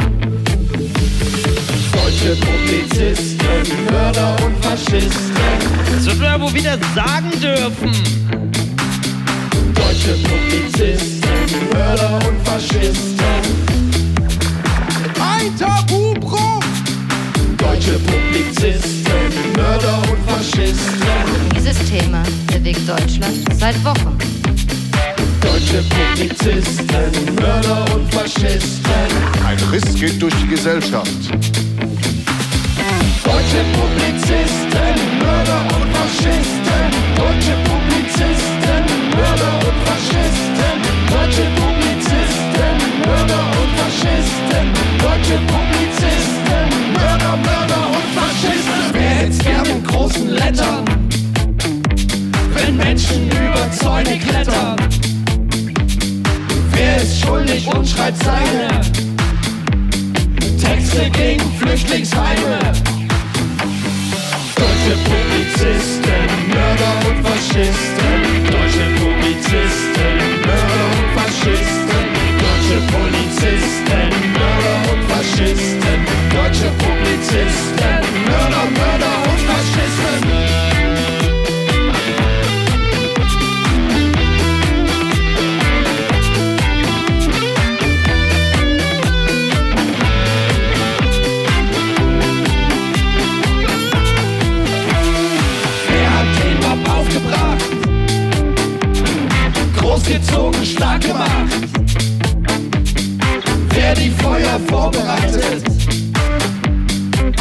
[1.93, 3.47] Deutsche Deutsche Publizisten,
[3.91, 5.33] Mörder und Faschisten.
[5.93, 7.93] Das wird man wohl wieder sagen dürfen.
[9.75, 13.17] Deutsche Publizisten, Mörder und Faschisten.
[15.21, 16.63] Ein Tabubruch!
[17.59, 19.02] Deutsche Publizisten,
[19.57, 21.03] Mörder und Faschisten.
[21.55, 24.19] Dieses Thema bewegt Deutschland seit Wochen.
[25.41, 28.93] Deutsche Publizisten, Mörder und Faschisten.
[29.47, 31.11] Ein Riss geht durch die Gesellschaft.
[33.25, 36.83] Deutsche Publizisten, Mörder und Faschisten.
[37.17, 38.83] Deutsche Publizisten,
[39.17, 40.77] Mörder und Faschisten.
[41.09, 42.75] Deutsche Publizisten,
[43.07, 44.65] Mörder und Faschisten.
[44.99, 46.65] Deutsche Publizisten,
[46.95, 48.82] Mörder, Mörder und Faschisten.
[49.23, 50.85] Hätt's gern mit großen Lettern,
[52.55, 54.77] wenn Menschen über Zäune klettern?
[56.73, 58.81] Wer ist schuldig und schreibt seine
[60.61, 62.59] Texte gegen Flüchtlingsheime?
[64.57, 68.19] Deutsche Publizisten, Mörder und Faschisten.
[68.51, 72.03] Deutsche Publizisten, Mörder und Faschisten.
[72.43, 74.05] Deutsche Polizisten,
[74.35, 74.82] Mörder und
[75.23, 76.07] Faschisten.
[76.31, 79.32] Deutsche Publizisten, Mörder, Mörder
[104.83, 105.63] vorbereitet,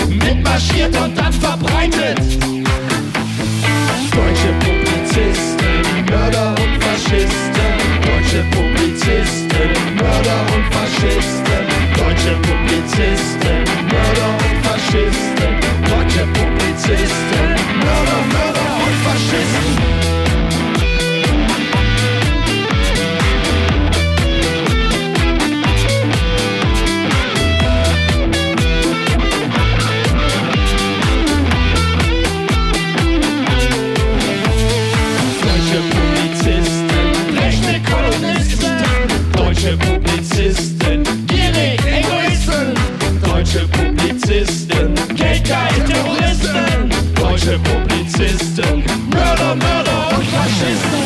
[0.08, 2.20] mitmarschiert und dann verbreitet.
[4.12, 7.72] Deutsche Publizisten, Mörder und Faschisten.
[8.06, 11.41] Deutsche Publizisten, Mörder und Faschisten.
[47.44, 51.02] Deutsche Publizisten, Mörder, Mörder und Faschisten.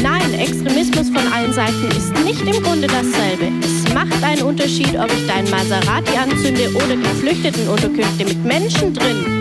[0.00, 3.50] Nein, Extremismus von allen Seiten ist nicht im Grunde dasselbe.
[3.62, 9.33] Es macht einen Unterschied, ob ich deinen Maserati anzünde oder Geflüchtetenunterkünfte mit Menschen drin.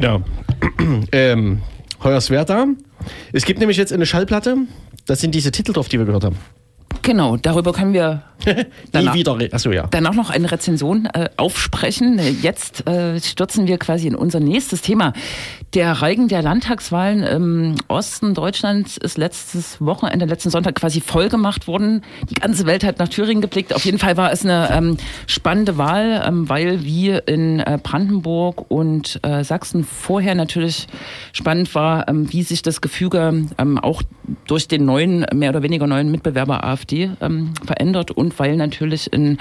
[0.00, 0.22] Genau.
[1.12, 1.60] ähm,
[2.02, 2.68] Hoyerswerda.
[3.34, 4.56] Es gibt nämlich jetzt eine Schallplatte.
[5.04, 6.36] Das sind diese Titel drauf, die wir gehört haben.
[7.02, 8.22] Genau, darüber können wir
[8.92, 9.36] Danach- wieder.
[9.52, 9.86] Achso, ja.
[9.90, 12.18] danach noch eine Rezension äh, aufsprechen.
[12.40, 15.12] Jetzt äh, stürzen wir quasi in unser nächstes Thema.
[15.74, 21.66] Der Reigen der Landtagswahlen im Osten Deutschlands ist letztes Wochenende, letzten Sonntag quasi voll gemacht
[21.68, 22.02] worden.
[22.30, 23.74] Die ganze Welt hat nach Thüringen geblickt.
[23.74, 28.70] Auf jeden Fall war es eine ähm, spannende Wahl, ähm, weil wie in äh, Brandenburg
[28.70, 30.86] und äh, Sachsen vorher natürlich
[31.32, 34.02] spannend war, ähm, wie sich das Gefüge ähm, auch
[34.46, 39.38] durch den neuen, mehr oder weniger neuen Mitbewerber AfD ähm, verändert und weil natürlich in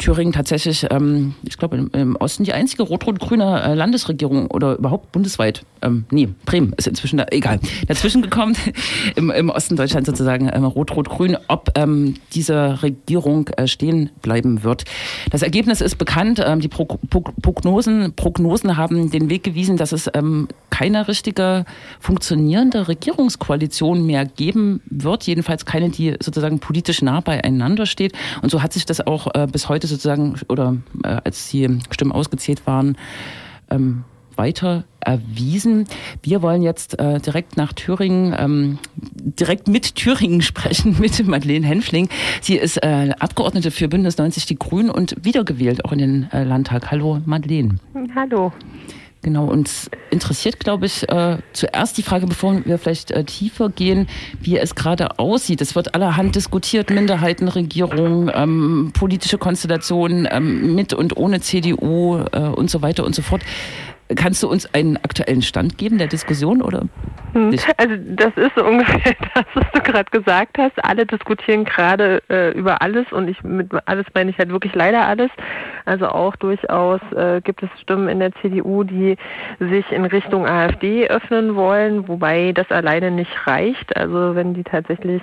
[0.00, 5.12] Thüringen tatsächlich, ähm, ich glaube im, im Osten die einzige rot-rot-grüne äh, Landesregierung oder überhaupt
[5.12, 8.56] bundesweit, ähm, nee, Bremen ist inzwischen da, egal, dazwischen gekommen,
[9.14, 14.84] im, im Osten Deutschland sozusagen ähm, rot-rot-grün, ob ähm, diese Regierung äh, stehen bleiben wird.
[15.30, 19.92] Das Ergebnis ist bekannt, ähm, die Pro Pro Prognosen, Prognosen haben den Weg gewiesen, dass
[19.92, 21.66] es ähm, keine richtige
[22.00, 28.14] funktionierende Regierungskoalition mehr geben wird, jedenfalls keine, die sozusagen politisch nah beieinander steht.
[28.40, 32.12] Und so hat sich das auch äh, bis heute sozusagen, oder äh, als die Stimmen
[32.12, 32.96] ausgezählt waren,
[33.70, 34.04] ähm,
[34.36, 35.86] weiter erwiesen.
[36.22, 42.08] Wir wollen jetzt äh, direkt nach Thüringen, ähm, direkt mit Thüringen sprechen, mit Madeleine Henfling.
[42.40, 46.44] Sie ist äh, Abgeordnete für Bündnis 90 Die Grünen und wiedergewählt auch in den äh,
[46.44, 46.90] Landtag.
[46.90, 47.76] Hallo Madeleine.
[48.14, 48.52] Hallo.
[49.22, 54.08] Genau, uns interessiert, glaube ich, äh, zuerst die Frage, bevor wir vielleicht äh, tiefer gehen,
[54.40, 55.60] wie es gerade aussieht.
[55.60, 62.70] Es wird allerhand diskutiert, Minderheitenregierung, ähm, politische Konstellationen ähm, mit und ohne CDU äh, und
[62.70, 63.42] so weiter und so fort.
[64.16, 66.82] Kannst du uns einen aktuellen Stand geben der Diskussion oder?
[67.32, 67.54] Hm.
[67.76, 70.84] Also das ist so ungefähr das, was du gerade gesagt hast.
[70.84, 75.06] Alle diskutieren gerade äh, über alles und ich mit alles meine ich halt wirklich leider
[75.06, 75.30] alles.
[75.84, 79.16] Also auch durchaus äh, gibt es Stimmen in der CDU, die
[79.58, 83.96] sich in Richtung AfD öffnen wollen, wobei das alleine nicht reicht.
[83.96, 85.22] Also wenn die tatsächlich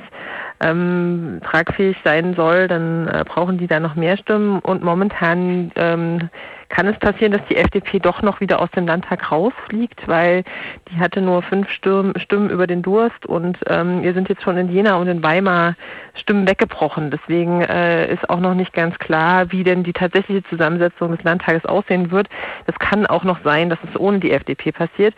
[0.59, 6.29] ähm, tragfähig sein soll, dann äh, brauchen die da noch mehr Stimmen und momentan ähm,
[6.69, 10.43] kann es passieren, dass die FDP doch noch wieder aus dem Landtag rausfliegt, weil
[10.89, 12.13] die hatte nur fünf Stimmen,
[12.49, 15.75] über den Durst und ähm, ihr sind jetzt schon in Jena und in Weimar
[16.13, 17.11] Stimmen weggebrochen.
[17.11, 21.65] Deswegen äh, ist auch noch nicht ganz klar, wie denn die tatsächliche Zusammensetzung des Landtages
[21.65, 22.27] aussehen wird.
[22.65, 25.15] Das kann auch noch sein, dass es ohne die FDP passiert.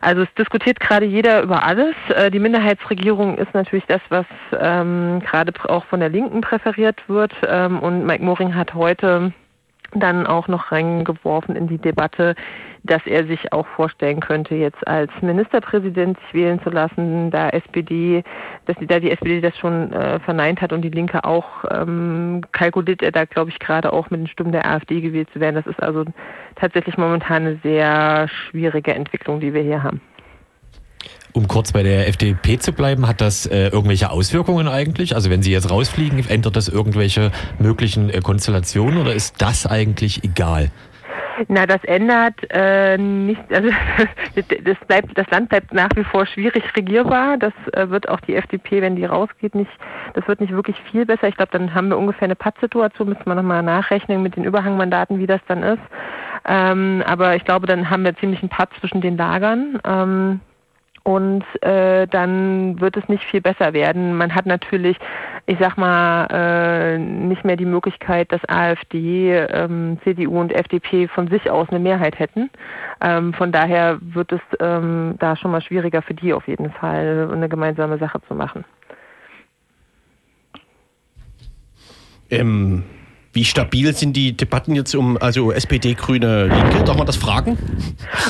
[0.00, 1.94] Also es diskutiert gerade jeder über alles.
[2.14, 4.26] Äh, die Minderheitsregierung ist natürlich das, was
[4.58, 7.32] ähm, gerade auch von der Linken präferiert wird.
[7.46, 9.32] Ähm, und Mike Moring hat heute
[9.94, 12.34] dann auch noch reingeworfen in die Debatte,
[12.82, 18.22] dass er sich auch vorstellen könnte, jetzt als Ministerpräsident sich wählen zu lassen, da SPD,
[18.66, 22.40] dass die, da die SPD das schon äh, verneint hat und die Linke auch, ähm,
[22.52, 25.56] kalkuliert er da, glaube ich, gerade auch mit den Stimmen der AfD gewählt zu werden.
[25.56, 26.04] Das ist also
[26.56, 30.00] tatsächlich momentan eine sehr schwierige Entwicklung, die wir hier haben.
[31.32, 35.14] Um kurz bei der FDP zu bleiben, hat das äh, irgendwelche Auswirkungen eigentlich?
[35.14, 40.24] Also wenn Sie jetzt rausfliegen, ändert das irgendwelche möglichen äh, Konstellationen oder ist das eigentlich
[40.24, 40.70] egal?
[41.48, 43.70] Na, das ändert äh, nicht, also
[44.34, 47.38] das bleibt, das Land bleibt nach wie vor schwierig regierbar.
[47.38, 49.70] Das äh, wird auch die FDP, wenn die rausgeht, nicht,
[50.14, 51.28] das wird nicht wirklich viel besser.
[51.28, 55.18] Ich glaube, dann haben wir ungefähr eine Pattsituation, müssen wir nochmal nachrechnen mit den Überhangmandaten,
[55.18, 55.82] wie das dann ist.
[56.46, 59.78] Ähm, aber ich glaube, dann haben wir ziemlich einen Patt zwischen den Lagern.
[59.84, 60.40] Ähm,
[61.02, 64.16] und äh, dann wird es nicht viel besser werden.
[64.16, 64.96] Man hat natürlich,
[65.46, 71.28] ich sag mal, äh, nicht mehr die Möglichkeit, dass AfD, ähm, CDU und FDP von
[71.28, 72.50] sich aus eine Mehrheit hätten.
[73.00, 77.30] Ähm, von daher wird es ähm, da schon mal schwieriger für die auf jeden Fall,
[77.32, 78.64] eine gemeinsame Sache zu machen.
[82.30, 82.84] Ähm,
[83.32, 86.82] wie stabil sind die Debatten jetzt um also SPD, Grüne, Linke?
[86.84, 87.56] Darf man das fragen?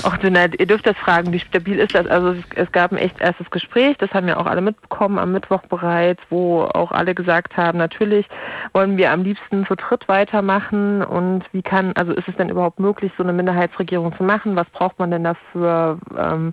[0.03, 1.33] Ach, na, ihr dürft das fragen.
[1.33, 2.07] Wie stabil ist das?
[2.07, 5.63] Also es, gab ein echt erstes Gespräch, das haben wir auch alle mitbekommen am Mittwoch
[5.63, 8.27] bereits, wo auch alle gesagt haben, natürlich
[8.73, 12.79] wollen wir am liebsten zu dritt weitermachen und wie kann, also ist es denn überhaupt
[12.79, 14.55] möglich, so eine Minderheitsregierung zu machen?
[14.55, 15.99] Was braucht man denn dafür?
[16.17, 16.53] Ähm,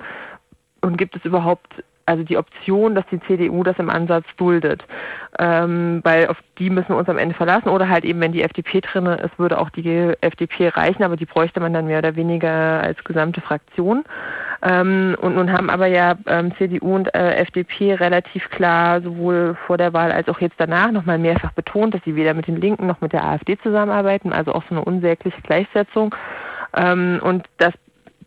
[0.81, 4.84] und gibt es überhaupt also die Option, dass die CDU das im Ansatz duldet.
[5.39, 7.70] Ähm, weil auf die müssen wir uns am Ende verlassen.
[7.70, 11.25] Oder halt eben, wenn die FDP drin ist, würde auch die FDP reichen, aber die
[11.25, 14.06] bräuchte man dann mehr oder weniger als gesamte Fraktion.
[14.63, 19.77] Ähm, und nun haben aber ja ähm, CDU und äh, FDP relativ klar sowohl vor
[19.77, 22.88] der Wahl als auch jetzt danach nochmal mehrfach betont, dass sie weder mit den Linken
[22.88, 26.15] noch mit der AfD zusammenarbeiten, also auch so eine unsägliche Gleichsetzung.
[26.75, 27.73] Ähm, und das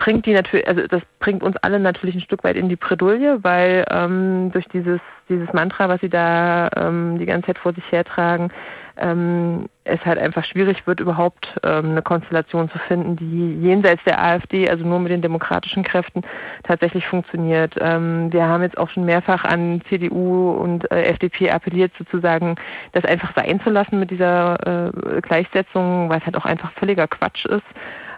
[0.01, 3.44] bringt die natürlich, also das bringt uns alle natürlich ein Stück weit in die Bredouille,
[3.44, 7.84] weil ähm, durch dieses dieses Mantra, was sie da ähm, die ganze Zeit vor sich
[7.92, 8.51] hertragen,
[8.96, 14.22] ähm, es halt einfach schwierig wird, überhaupt ähm, eine Konstellation zu finden, die jenseits der
[14.22, 16.22] AfD, also nur mit den demokratischen Kräften,
[16.64, 17.74] tatsächlich funktioniert.
[17.80, 22.57] Ähm, wir haben jetzt auch schon mehrfach an CDU und äh, FDP appelliert, sozusagen
[22.92, 27.07] das einfach sein zu lassen mit dieser äh, Gleichsetzung, weil es halt auch einfach völliger
[27.07, 27.64] Quatsch ist.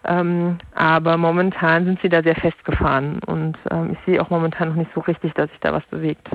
[0.04, 4.76] Ähm, aber momentan sind sie da sehr festgefahren und ähm, ich sehe auch momentan noch
[4.76, 6.28] nicht so richtig, dass sich da was bewegt.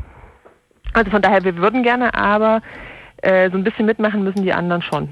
[0.93, 2.61] Also von daher, wir würden gerne, aber
[3.17, 5.09] äh, so ein bisschen mitmachen müssen die anderen schon.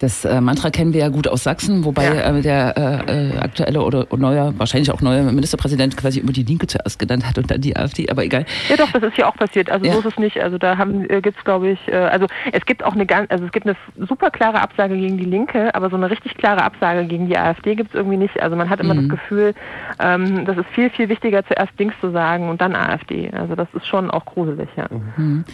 [0.00, 2.34] Das äh, Mantra kennen wir ja gut aus Sachsen, wobei ja.
[2.34, 6.66] äh, der äh, äh aktuelle oder neue, wahrscheinlich auch neue Ministerpräsident quasi immer die Linke
[6.66, 8.46] zuerst genannt hat und dann die AfD, aber egal.
[8.70, 9.70] Ja doch, das ist hier auch passiert.
[9.70, 9.92] Also ja.
[9.92, 10.40] so ist es nicht.
[10.42, 13.44] Also da haben äh, gibt's glaube ich, äh, also es gibt auch eine ganz, also
[13.44, 13.76] es gibt eine
[14.08, 17.74] super klare Absage gegen die Linke, aber so eine richtig klare Absage gegen die AfD
[17.74, 18.42] gibt's irgendwie nicht.
[18.42, 19.10] Also man hat immer mhm.
[19.10, 19.54] das Gefühl,
[19.98, 23.30] ähm, das ist viel, viel wichtiger, zuerst Dings zu sagen und dann AfD.
[23.32, 24.86] Also das ist schon auch gruselig, ja.
[25.16, 25.44] Mhm.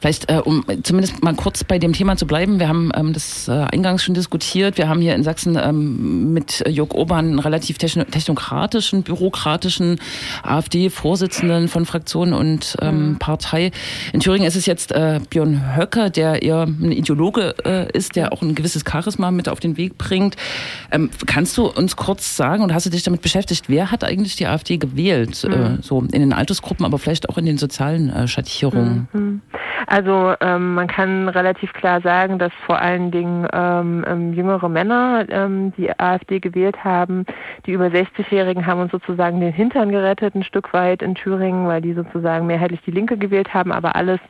[0.00, 3.48] Vielleicht, äh, um zumindest mal kurz bei dem Thema zu bleiben, wir haben ähm, das
[3.48, 4.78] äh, eingangs schon diskutiert.
[4.78, 9.98] Wir haben hier in Sachsen ähm, mit Jörg Obern einen relativ technokratischen, bürokratischen
[10.42, 13.18] AfD-Vorsitzenden von Fraktion und ähm, mhm.
[13.18, 13.72] Partei.
[14.12, 18.32] In Thüringen ist es jetzt äh, Björn Höcker, der eher ein Ideologe äh, ist, der
[18.32, 20.36] auch ein gewisses Charisma mit auf den Weg bringt.
[20.90, 24.36] Ähm, kannst du uns kurz sagen, und hast du dich damit beschäftigt, wer hat eigentlich
[24.36, 25.42] die AfD gewählt?
[25.44, 25.78] Äh, mhm.
[25.82, 29.08] so in den Altersgruppen, aber vielleicht auch in den sozialen äh, Schattierungen?
[29.12, 29.42] Mhm.
[29.90, 35.24] Also ähm, man kann relativ klar sagen, dass vor allen Dingen ähm, ähm jüngere Männer
[35.30, 37.24] ähm, die AfD gewählt haben.
[37.64, 41.80] Die über 60-Jährigen haben uns sozusagen den Hintern gerettet, ein Stück weit in Thüringen, weil
[41.80, 44.20] die sozusagen mehrheitlich die Linke gewählt haben, aber alles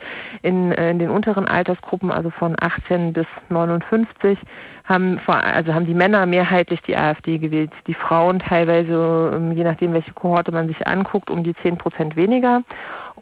[0.42, 4.38] in, äh, in den unteren Altersgruppen, also von 18 bis 59
[4.84, 9.64] haben vor, also haben die Männer mehrheitlich die AfD gewählt, die Frauen teilweise, ähm, je
[9.64, 12.62] nachdem welche Kohorte man sich anguckt, um die 10 Prozent weniger.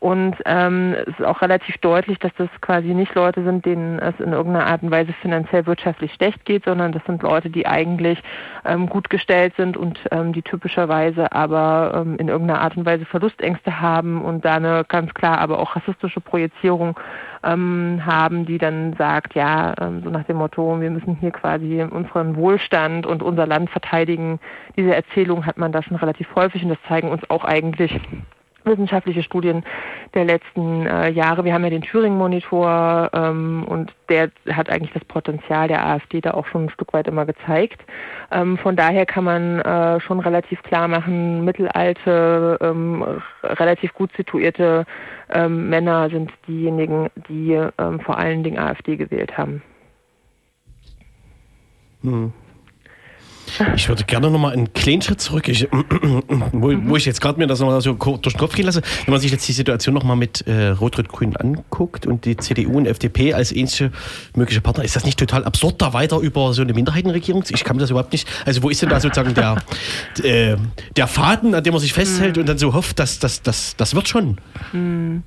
[0.00, 4.18] Und ähm, es ist auch relativ deutlich, dass das quasi nicht Leute sind, denen es
[4.20, 8.22] in irgendeiner Art und Weise finanziell wirtschaftlich schlecht geht, sondern das sind Leute, die eigentlich
[8.64, 13.04] ähm, gut gestellt sind und ähm, die typischerweise aber ähm, in irgendeiner Art und Weise
[13.04, 16.98] Verlustängste haben und da eine ganz klar aber auch rassistische Projizierung
[17.42, 21.82] ähm, haben, die dann sagt, ja, ähm, so nach dem Motto, wir müssen hier quasi
[21.82, 24.40] unseren Wohlstand und unser Land verteidigen.
[24.76, 28.00] Diese Erzählung hat man da schon relativ häufig und das zeigen uns auch eigentlich
[28.66, 29.64] wissenschaftliche Studien
[30.14, 31.44] der letzten äh, Jahre.
[31.44, 36.32] Wir haben ja den Thüringen-Monitor ähm, und der hat eigentlich das Potenzial der AfD da
[36.32, 37.80] auch schon ein Stück weit immer gezeigt.
[38.30, 43.04] Ähm, von daher kann man äh, schon relativ klar machen, mittelalte, ähm,
[43.42, 44.84] relativ gut situierte
[45.30, 49.62] ähm, Männer sind diejenigen, die ähm, vor allen Dingen AfD gewählt haben.
[52.02, 52.32] Hm.
[53.74, 55.68] Ich würde gerne noch mal einen kleinen Schritt zurück, ich,
[56.52, 58.82] wo, wo, ich jetzt gerade mir das noch mal so durch den Kopf gehen lasse.
[59.04, 62.78] Wenn man sich jetzt die Situation noch mal mit äh, Rot-Rot-Grün anguckt und die CDU
[62.78, 63.92] und FDP als ähnliche
[64.34, 67.44] mögliche Partner, ist das nicht total absurd, da weiter über so eine Minderheitenregierung?
[67.48, 68.28] Ich kann mir das überhaupt nicht.
[68.44, 69.56] Also wo ist denn da sozusagen der,
[70.22, 70.56] äh,
[70.96, 72.40] der Faden, an dem man sich festhält mhm.
[72.40, 74.38] und dann so hofft, dass das, das, das wird schon?
[74.72, 75.22] Mhm.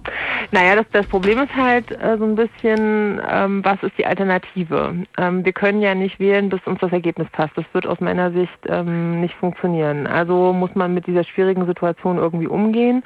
[0.51, 4.95] Naja, das, das Problem ist halt äh, so ein bisschen, ähm, was ist die Alternative?
[5.17, 7.51] Ähm, wir können ja nicht wählen, bis uns das Ergebnis passt.
[7.55, 10.07] Das wird aus meiner Sicht ähm, nicht funktionieren.
[10.07, 13.03] Also muss man mit dieser schwierigen Situation irgendwie umgehen.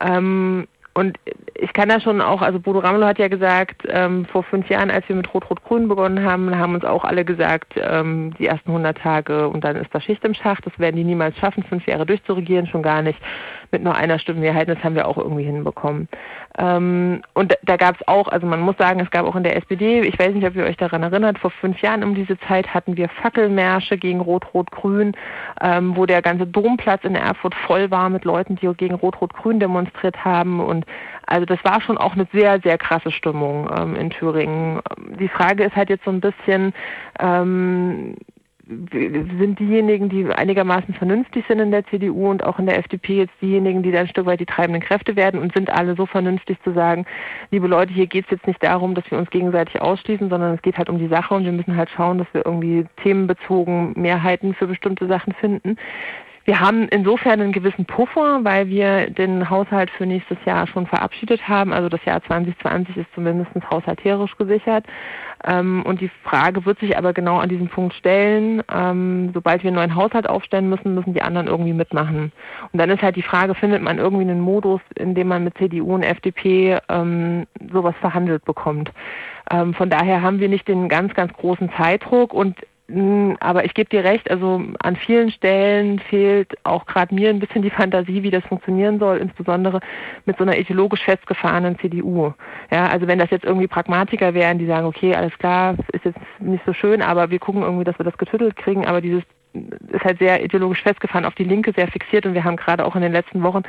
[0.00, 1.18] Ähm, und
[1.54, 4.90] ich kann da schon auch, also Bodo Ramelow hat ja gesagt, ähm, vor fünf Jahren,
[4.90, 8.98] als wir mit Rot-Rot-Grün begonnen haben, haben uns auch alle gesagt, ähm, die ersten 100
[8.98, 10.66] Tage und dann ist da Schicht im Schacht.
[10.66, 13.18] Das werden die niemals schaffen, fünf Jahre durchzuregieren, schon gar nicht
[13.72, 14.68] mit nur einer Stimmenmehrheit.
[14.68, 16.08] Das haben wir auch irgendwie hinbekommen.
[16.58, 19.42] Ähm, und da, da gab es auch, also man muss sagen, es gab auch in
[19.42, 22.38] der SPD, ich weiß nicht, ob ihr euch daran erinnert, vor fünf Jahren um diese
[22.40, 25.14] Zeit hatten wir Fackelmärsche gegen Rot-Rot-Grün,
[25.60, 30.24] ähm, wo der ganze Domplatz in Erfurt voll war mit Leuten, die gegen Rot-Rot-Grün demonstriert
[30.24, 30.60] haben.
[30.60, 30.84] Und
[31.26, 34.80] also das war schon auch eine sehr, sehr krasse Stimmung ähm, in Thüringen.
[35.18, 36.74] Die Frage ist halt jetzt so ein bisschen,
[37.18, 38.16] ähm,
[38.90, 43.34] sind diejenigen, die einigermaßen vernünftig sind in der CDU und auch in der FDP jetzt
[43.40, 46.58] diejenigen, die dann ein Stück weit die treibenden Kräfte werden und sind alle so vernünftig
[46.62, 47.06] zu sagen,
[47.50, 50.62] liebe Leute, hier geht es jetzt nicht darum, dass wir uns gegenseitig ausschließen, sondern es
[50.62, 54.54] geht halt um die Sache und wir müssen halt schauen, dass wir irgendwie themenbezogen Mehrheiten
[54.54, 55.76] für bestimmte Sachen finden.
[56.44, 61.48] Wir haben insofern einen gewissen Puffer, weil wir den Haushalt für nächstes Jahr schon verabschiedet
[61.48, 61.72] haben.
[61.72, 64.84] Also das Jahr 2020 ist zumindest haushalterisch gesichert.
[65.44, 68.62] Ähm, und die Frage wird sich aber genau an diesem Punkt stellen.
[68.72, 72.32] Ähm, sobald wir einen neuen Haushalt aufstellen müssen, müssen die anderen irgendwie mitmachen.
[72.72, 75.56] Und dann ist halt die Frage, findet man irgendwie einen Modus, in dem man mit
[75.58, 78.90] CDU und FDP ähm, sowas verhandelt bekommt.
[79.50, 82.56] Von daher haben wir nicht den ganz, ganz großen Zeitdruck und
[83.40, 87.62] aber ich gebe dir recht, also an vielen Stellen fehlt auch gerade mir ein bisschen
[87.62, 89.80] die Fantasie, wie das funktionieren soll, insbesondere
[90.26, 92.32] mit so einer ideologisch festgefahrenen CDU.
[92.70, 96.18] Ja, also wenn das jetzt irgendwie Pragmatiker wären, die sagen, okay, alles klar, ist jetzt
[96.40, 99.22] nicht so schön, aber wir gucken irgendwie, dass wir das getüttelt kriegen, aber dieses
[99.54, 102.96] ist halt sehr ideologisch festgefahren, auf die Linke sehr fixiert und wir haben gerade auch
[102.96, 103.62] in den letzten Wochen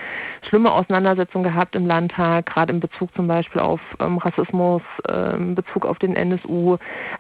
[0.48, 5.56] schlimme Auseinandersetzungen gehabt im Landtag, gerade in Bezug zum Beispiel auf ähm, Rassismus, äh, in
[5.56, 6.78] Bezug auf den NSU.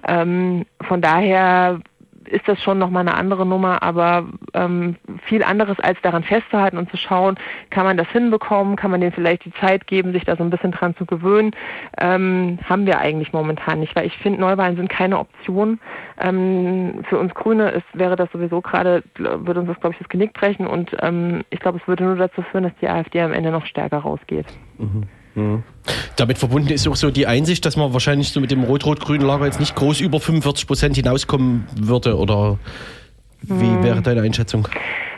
[0.07, 1.79] Ähm, von daher
[2.27, 4.95] ist das schon nochmal eine andere Nummer, aber ähm,
[5.25, 7.35] viel anderes als daran festzuhalten und zu schauen,
[7.69, 10.49] kann man das hinbekommen, kann man denen vielleicht die Zeit geben, sich da so ein
[10.49, 11.51] bisschen dran zu gewöhnen,
[11.97, 15.79] ähm, haben wir eigentlich momentan nicht, weil ich finde, Neuwahlen sind keine Option.
[16.19, 20.09] Ähm, für uns Grüne ist, wäre das sowieso gerade, würde uns das, glaube ich, das
[20.09, 23.33] Genick brechen und ähm, ich glaube, es würde nur dazu führen, dass die AfD am
[23.33, 24.47] Ende noch stärker rausgeht.
[24.77, 25.03] Mhm.
[25.35, 25.63] Mhm.
[26.15, 29.45] Damit verbunden ist auch so die Einsicht, dass man wahrscheinlich so mit dem rot-rot-grünen Lager
[29.45, 32.17] jetzt nicht groß über 45 Prozent hinauskommen würde.
[32.17, 32.57] Oder
[33.41, 33.83] wie mhm.
[33.83, 34.67] wäre deine Einschätzung?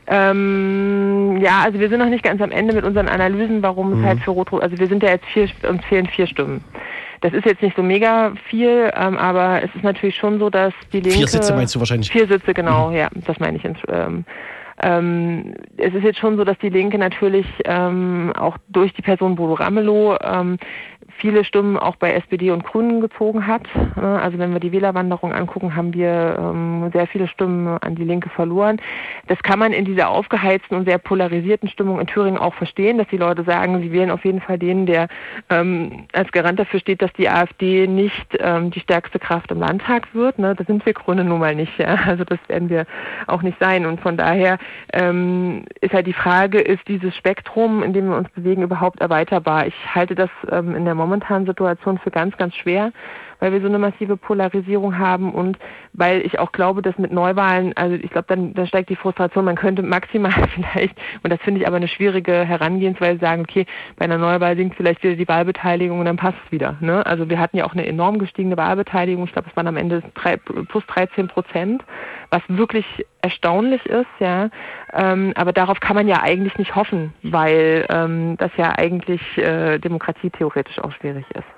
[0.07, 3.99] Ähm, ja, also wir sind noch nicht ganz am Ende mit unseren Analysen, warum mhm.
[3.99, 6.63] es halt für Rot-Rot, also wir sind ja jetzt vier, uns fehlen vier Stimmen.
[7.21, 10.73] Das ist jetzt nicht so mega viel, ähm, aber es ist natürlich schon so, dass
[10.93, 11.17] die Linke...
[11.17, 12.11] Vier Sitze meinst du wahrscheinlich?
[12.11, 12.95] Vier Sitze, genau, mhm.
[12.97, 13.63] ja, das meine ich.
[13.87, 14.25] Ähm,
[14.81, 19.35] ähm, es ist jetzt schon so, dass die Linke natürlich ähm, auch durch die Person
[19.35, 20.57] Bodo Ramelow ähm,
[21.17, 23.63] viele Stimmen auch bei SPD und Grünen gezogen hat.
[23.95, 28.29] Also wenn wir die Wählerwanderung angucken, haben wir ähm, sehr viele Stimmen an die Linke
[28.29, 28.81] verloren.
[29.27, 33.07] Das kann man in dieser aufgeheizten und sehr polarisierten Stimmung in Thüringen auch verstehen, dass
[33.07, 35.07] die Leute sagen, sie wählen auf jeden Fall den, der
[35.49, 40.13] ähm, als Garant dafür steht, dass die AfD nicht ähm, die stärkste Kraft im Landtag
[40.13, 40.37] wird.
[40.39, 40.55] Ne?
[40.55, 41.73] Das sind wir Grüne nun mal nicht.
[42.05, 42.85] Also das werden wir
[43.27, 43.85] auch nicht sein.
[43.85, 44.57] Und von daher
[44.91, 49.67] ist halt die Frage, ist dieses Spektrum, in dem wir uns bewegen, überhaupt erweiterbar?
[49.67, 52.91] Ich halte das in der momentanen Situation für ganz, ganz schwer,
[53.45, 55.59] weil wir so eine massive Polarisierung haben und
[55.93, 59.45] weil ich auch glaube, dass mit Neuwahlen, also ich glaube, dann, dann steigt die Frustration,
[59.45, 63.67] man könnte maximal vielleicht, und das finde ich aber eine schwierige Herangehensweise, sagen, okay,
[63.97, 66.75] bei einer Neuwahl sinkt vielleicht wieder die Wahlbeteiligung und dann passt es wieder.
[66.79, 67.05] Ne?
[67.05, 70.01] Also wir hatten ja auch eine enorm gestiegene Wahlbeteiligung, ich glaube, es waren am Ende
[70.15, 71.83] drei, plus 13 Prozent,
[72.31, 74.49] was wirklich erstaunlich ist, ja.
[74.91, 79.77] Ähm, aber darauf kann man ja eigentlich nicht hoffen, weil ähm, das ja eigentlich äh,
[79.77, 81.54] Demokratie theoretisch auch schwierig ist.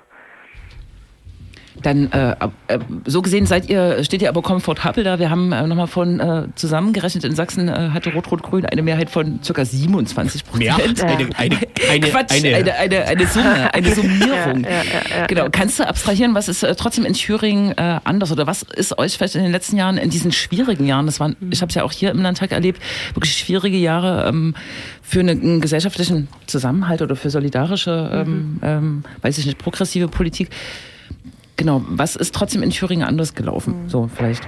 [1.81, 2.31] Dann äh,
[2.67, 5.19] äh, so gesehen seid ihr, steht ihr aber komfortabel da.
[5.19, 9.39] Wir haben äh, nochmal von äh, zusammengerechnet, in Sachsen äh, hatte Rot-Rot-Grün eine Mehrheit von
[9.45, 9.65] ca.
[9.65, 10.57] 27 Prozent.
[10.59, 10.77] Mehr?
[11.07, 11.57] Eine, eine,
[11.89, 14.63] eine, Quatsch, eine, eine, eine, eine Summe, eine Summierung.
[14.63, 15.43] Ja, ja, ja, ja, genau.
[15.43, 15.49] ja.
[15.49, 19.17] Kannst du abstrahieren, was ist äh, trotzdem in Thüringen äh, anders oder was ist euch
[19.17, 21.83] vielleicht in den letzten Jahren, in diesen schwierigen Jahren, das waren, ich habe es ja
[21.83, 22.81] auch hier im Landtag erlebt,
[23.13, 24.55] wirklich schwierige Jahre ähm,
[25.01, 30.49] für eine, einen gesellschaftlichen Zusammenhalt oder für solidarische, ähm, ähm, weiß ich nicht, progressive Politik.
[31.57, 33.87] Genau, was ist trotzdem in Thüringen anders gelaufen?
[33.87, 34.47] So vielleicht.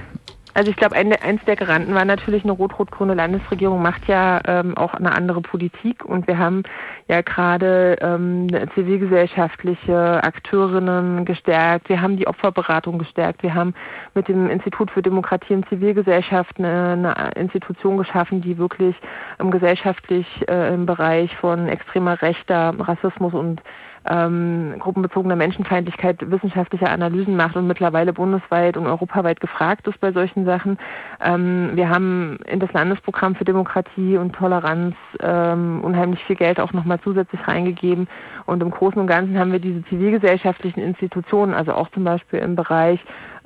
[0.52, 4.76] Also ich glaube, ein, eins der Garanten war natürlich eine rot-rot-grüne Landesregierung, macht ja ähm,
[4.76, 6.64] auch eine andere Politik und wir haben
[7.08, 13.74] ja gerade ähm, zivilgesellschaftliche Akteurinnen gestärkt, wir haben die Opferberatung gestärkt, wir haben
[14.14, 18.96] mit dem Institut für Demokratie und Zivilgesellschaft eine, eine Institution geschaffen, die wirklich
[19.38, 23.62] ähm, gesellschaftlich äh, im Bereich von extremer Rechter, Rassismus und
[24.08, 30.44] ähm, gruppenbezogener Menschenfeindlichkeit wissenschaftliche Analysen macht und mittlerweile bundesweit und europaweit gefragt ist bei solchen
[30.44, 30.78] Sachen.
[31.22, 36.72] Ähm, wir haben in das Landesprogramm für Demokratie und Toleranz ähm, unheimlich viel Geld auch
[36.72, 38.08] nochmal zusätzlich reingegeben.
[38.46, 42.56] Und im Großen und Ganzen haben wir diese zivilgesellschaftlichen Institutionen, also auch zum Beispiel im
[42.56, 43.00] Bereich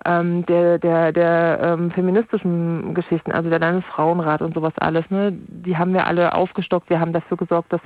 [0.06, 5.76] ähm, der, der, der ähm, feministischen Geschichten, also der Landesfrauenrat und sowas alles, ne, die
[5.76, 6.90] haben wir alle aufgestockt.
[6.90, 7.80] Wir haben dafür gesorgt, dass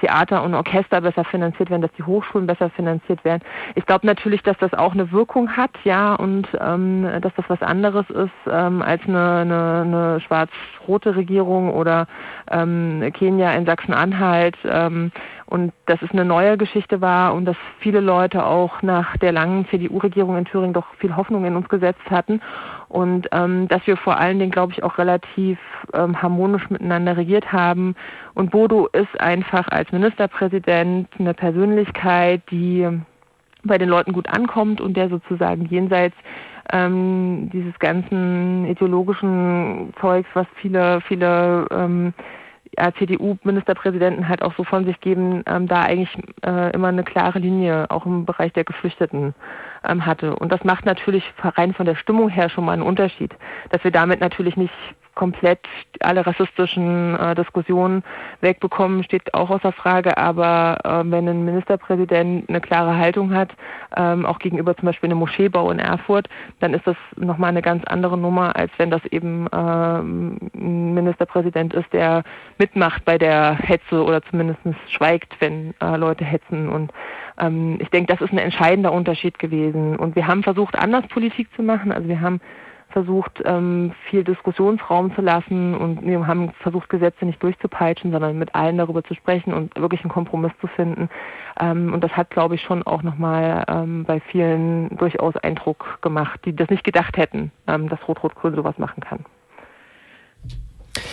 [0.00, 3.42] Theater und Orchester besser finanziert werden, dass die Hochschulen besser finanziert werden.
[3.74, 7.62] Ich glaube natürlich, dass das auch eine Wirkung hat, ja, und ähm, dass das was
[7.62, 12.06] anderes ist ähm, als eine, eine, eine schwarz-rote Regierung oder
[12.50, 14.56] ähm, Kenia in Sachsen-Anhalt.
[14.64, 15.12] Ähm,
[15.46, 19.66] und dass es eine neue Geschichte war und dass viele Leute auch nach der langen
[19.68, 22.40] CDU-Regierung in Thüringen doch viel Hoffnung in uns gesetzt hatten
[22.88, 25.58] und ähm, dass wir vor allen Dingen, glaube ich, auch relativ
[25.94, 27.94] ähm, harmonisch miteinander regiert haben.
[28.34, 32.86] Und Bodo ist einfach als Ministerpräsident eine Persönlichkeit, die
[33.64, 36.14] bei den Leuten gut ankommt und der sozusagen jenseits
[36.72, 42.12] ähm, dieses ganzen ideologischen Zeugs, was viele, viele ähm,
[42.78, 47.38] ja, CDU-Ministerpräsidenten halt auch so von sich geben, ähm, da eigentlich äh, immer eine klare
[47.38, 49.34] Linie auch im Bereich der Geflüchteten
[49.84, 50.36] ähm, hatte.
[50.36, 53.34] Und das macht natürlich rein von der Stimmung her schon mal einen Unterschied,
[53.70, 54.74] dass wir damit natürlich nicht
[55.16, 55.58] komplett
[56.00, 58.04] alle rassistischen äh, Diskussionen
[58.40, 60.16] wegbekommen, steht auch außer Frage.
[60.16, 63.50] Aber äh, wenn ein Ministerpräsident eine klare Haltung hat,
[63.96, 66.28] ähm, auch gegenüber zum Beispiel einem Moscheebau in Erfurt,
[66.60, 71.74] dann ist das nochmal eine ganz andere Nummer, als wenn das eben ähm, ein Ministerpräsident
[71.74, 72.22] ist, der
[72.58, 76.68] mitmacht bei der Hetze oder zumindest schweigt, wenn äh, Leute hetzen.
[76.68, 76.92] Und
[77.40, 79.96] ähm, ich denke, das ist ein entscheidender Unterschied gewesen.
[79.96, 81.90] Und wir haben versucht, anders Politik zu machen.
[81.90, 82.40] Also wir haben
[82.96, 88.54] versucht, ähm, viel Diskussionsraum zu lassen und wir haben versucht, Gesetze nicht durchzupeitschen, sondern mit
[88.54, 91.10] allen darüber zu sprechen und wirklich einen Kompromiss zu finden.
[91.60, 96.40] Ähm, und das hat, glaube ich, schon auch nochmal ähm, bei vielen durchaus Eindruck gemacht,
[96.46, 99.26] die das nicht gedacht hätten, ähm, dass Rot-Rot-Grün sowas machen kann.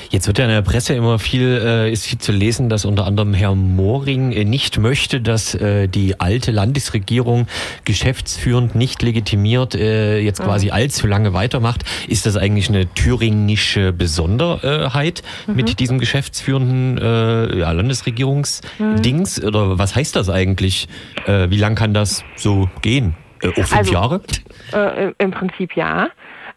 [0.10, 3.06] Jetzt wird ja in der Presse immer viel, äh, ist viel zu lesen, dass unter
[3.06, 7.48] anderem Herr Moring äh, nicht möchte, dass äh, die alte Landesregierung
[7.86, 11.84] geschäftsführend nicht legitimiert äh, jetzt quasi allzu lange weitermacht.
[12.08, 15.56] Ist das eigentlich eine thüringische Besonderheit Mhm.
[15.56, 19.42] mit diesem geschäftsführenden äh, ja, Landesregierungsdings?
[19.42, 19.48] Mhm.
[19.48, 20.88] Oder was heißt das eigentlich?
[21.26, 23.16] Äh, wie lang kann das so gehen?
[23.42, 24.22] Äh, auch fünf Also- Jahre?
[24.72, 26.08] Äh, Im Prinzip ja.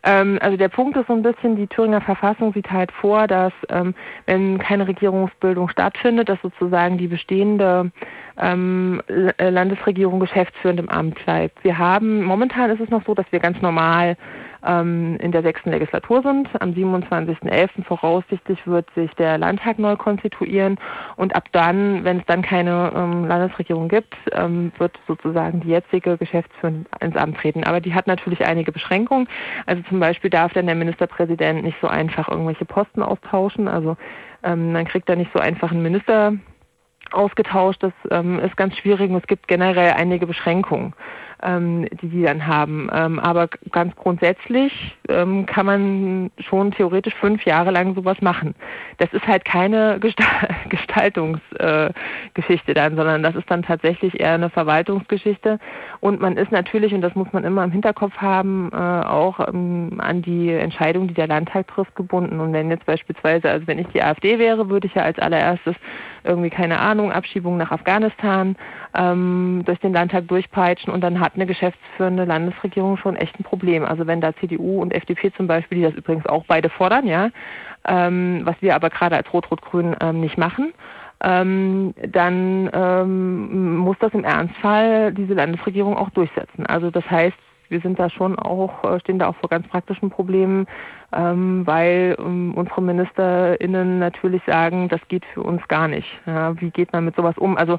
[0.07, 3.53] Ähm, also der Punkt ist so ein bisschen, die Thüringer Verfassung sieht halt vor, dass
[3.69, 3.95] ähm,
[4.27, 7.91] wenn keine Regierungsbildung stattfindet, dass sozusagen die bestehende
[8.41, 11.63] ähm, äh, Landesregierung geschäftsführend im Amt bleibt.
[11.65, 14.17] Wir haben, momentan ist es noch so, dass wir ganz normal
[14.67, 16.49] ähm, in der sechsten Legislatur sind.
[16.61, 17.85] Am 27.11.
[17.85, 20.79] voraussichtlich wird sich der Landtag neu konstituieren
[21.17, 26.17] und ab dann, wenn es dann keine ähm, Landesregierung gibt, ähm, wird sozusagen die jetzige
[26.17, 27.65] Geschäftsführung ins Amt treten.
[27.65, 29.29] Aber die hat natürlich einige Beschränkungen.
[29.67, 33.69] Also zum Beispiel darf dann der Ministerpräsident nicht so einfach irgendwelche Posten austauschen.
[33.69, 33.97] Also
[34.43, 36.35] ähm, man kriegt da nicht so einfach einen Minister
[37.13, 37.83] ausgetauscht.
[37.83, 40.95] Das ähm, ist ganz schwierig und es gibt generell einige Beschränkungen.
[41.43, 42.89] Ähm, die die dann haben.
[42.93, 48.55] Ähm, aber ganz grundsätzlich ähm, kann man schon theoretisch fünf Jahre lang sowas machen.
[48.99, 54.51] Das ist halt keine Gesta- Gestaltungsgeschichte äh, dann, sondern das ist dann tatsächlich eher eine
[54.51, 55.59] Verwaltungsgeschichte.
[56.07, 59.95] Und man ist natürlich, und das muss man immer im Hinterkopf haben, äh, auch ähm,
[59.99, 62.39] an die Entscheidung, die der Landtag trifft, gebunden.
[62.39, 65.75] Und wenn jetzt beispielsweise, also wenn ich die AfD wäre, würde ich ja als allererstes
[66.23, 68.55] irgendwie, keine Ahnung, Abschiebung nach Afghanistan
[68.95, 73.85] ähm, durch den Landtag durchpeitschen und dann hat eine geschäftsführende Landesregierung schon echt ein Problem.
[73.85, 77.31] Also wenn da CDU und FDP zum Beispiel, die das übrigens auch beide fordern, ja,
[77.85, 80.73] ähm, was wir aber gerade als Rot-Rot-Grün ähm, nicht machen,
[81.23, 86.67] ähm, dann ähm, muss das im Ernstfall diese Landesregierung auch durchsetzen.
[86.67, 87.37] Also das heißt,
[87.69, 90.67] wir sind da schon auch, äh, stehen da auch vor ganz praktischen Problemen,
[91.13, 96.09] ähm, weil ähm, unsere MinisterInnen natürlich sagen, das geht für uns gar nicht.
[96.27, 97.57] Ja, wie geht man mit sowas um?
[97.57, 97.79] Also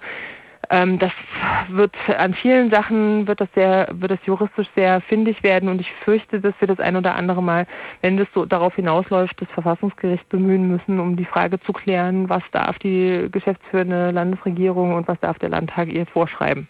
[0.70, 1.12] ähm, das
[1.70, 5.92] wird an vielen Sachen wird das sehr, wird das juristisch sehr findig werden und ich
[6.04, 7.68] fürchte, dass wir das ein oder andere Mal,
[8.02, 12.44] wenn das so darauf hinausläuft, das Verfassungsgericht bemühen müssen, um die Frage zu klären, was
[12.52, 16.68] darf die geschäftsführende Landesregierung und was darf der Landtag ihr vorschreiben.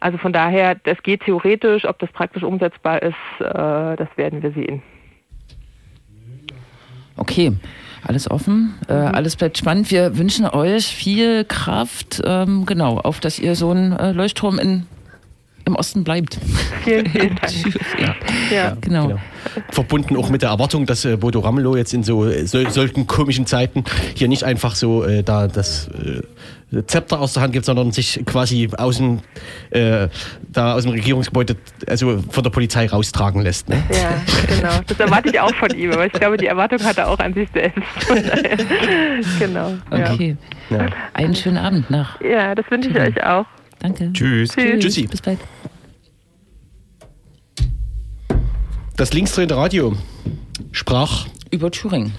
[0.00, 4.52] Also von daher, das geht theoretisch, ob das praktisch umsetzbar ist, äh, das werden wir
[4.52, 4.82] sehen.
[7.16, 7.52] Okay,
[8.02, 9.90] alles offen, äh, alles bleibt spannend.
[9.90, 14.86] Wir wünschen euch viel Kraft, ähm, genau, auf dass ihr so ein äh, Leuchtturm in,
[15.64, 16.38] im Osten bleibt.
[16.84, 17.52] Vielen, vielen Dank.
[17.98, 18.14] ja.
[18.50, 18.76] Ja.
[18.80, 19.20] Genau.
[19.70, 23.06] Verbunden auch mit der Erwartung, dass äh, Bodo Ramelow jetzt in so, äh, sol solchen
[23.06, 23.84] komischen Zeiten
[24.14, 26.22] hier nicht einfach so äh, da das äh,
[26.86, 29.20] Zepter aus der Hand gibt, sondern sich quasi aus dem,
[29.70, 30.08] äh,
[30.50, 31.56] da aus dem Regierungsgebäude,
[31.86, 33.68] also von der Polizei raustragen lässt.
[33.68, 33.82] Ne?
[33.90, 34.80] Ja, genau.
[34.86, 37.34] Das erwarte ich auch von ihm, aber ich glaube, die Erwartung hat er auch an
[37.34, 37.82] sich selbst.
[39.38, 39.74] Genau.
[39.90, 40.36] Okay.
[40.70, 40.86] Ja.
[41.14, 42.20] Einen schönen Abend nach.
[42.20, 42.28] Ja.
[42.28, 43.46] ja, das wünsche ich euch auch.
[43.82, 44.12] Danke.
[44.12, 44.50] Tschüss.
[44.50, 44.78] Tschüss.
[44.78, 45.06] Tschüssi.
[45.08, 45.40] Bis bald.
[48.96, 49.96] Das linksdrehende Radio
[50.70, 52.12] sprach Über Thüringen.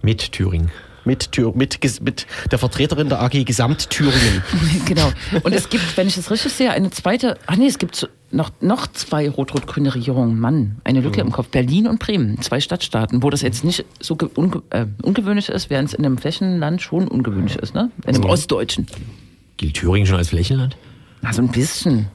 [0.00, 0.70] Mit Thüringen.
[1.04, 4.42] mit, Thür mit, mit der Vertreterin der AG Gesamtthüringen.
[4.86, 5.12] genau.
[5.42, 8.50] Und es gibt, wenn ich das richtig sehe, eine zweite, ach nee, es gibt noch,
[8.62, 10.40] noch zwei rot-rot-grüne Regierungen.
[10.40, 11.48] Mann, eine Lücke im Kopf.
[11.48, 15.68] Berlin und Bremen, zwei Stadtstaaten, wo das jetzt nicht so ge unge äh, ungewöhnlich ist,
[15.68, 17.90] während es in einem Flächenland schon ungewöhnlich ist, ne?
[18.06, 18.86] In einem Ostdeutschen.
[19.58, 20.76] Gilt Thüringen schon als Flächenland?
[21.24, 22.08] Na, so ein bisschen.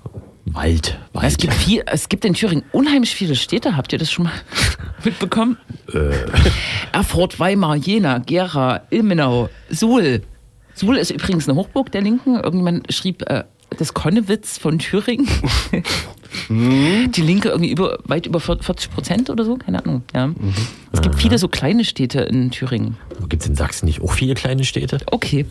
[0.46, 1.00] Wald.
[1.14, 1.26] Wald.
[1.26, 3.76] Es gibt, viel, es gibt in Thüringen unheimlich viele Städte.
[3.76, 4.34] Habt ihr das schon mal
[5.04, 5.58] mitbekommen?
[6.92, 10.22] Erfurt, Weimar, Jena, Gera, Ilmenau, Suhl.
[10.76, 12.36] Suhl ist übrigens eine Hochburg der Linken.
[12.36, 13.46] Irgendjemand schrieb äh,
[13.80, 15.28] das Konnewitz von Thüringen.
[16.50, 20.04] Die Linke irgendwie über, weit über 40 Prozent oder so, keine Ahnung.
[20.14, 20.30] Ja.
[20.92, 22.98] Es gibt viele so kleine Städte in Thüringen.
[23.28, 25.00] Gibt es in Sachsen nicht auch viele kleine Städte?
[25.08, 25.48] Okay.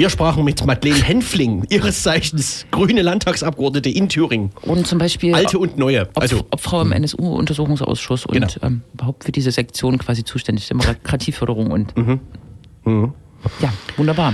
[0.00, 4.50] Wir sprachen mit Madeleine Henfling, ihres Zeichens grüne Landtagsabgeordnete in Thüringen.
[4.62, 6.08] Und zum Beispiel Alte und neue.
[6.14, 8.48] Ob, Also, Obfrau im NSU-Untersuchungsausschuss und Genau.
[8.62, 13.12] ähm, überhaupt für diese Sektion quasi zuständig, Demokratieförderung und Mhm.
[13.60, 14.32] ja, wunderbar.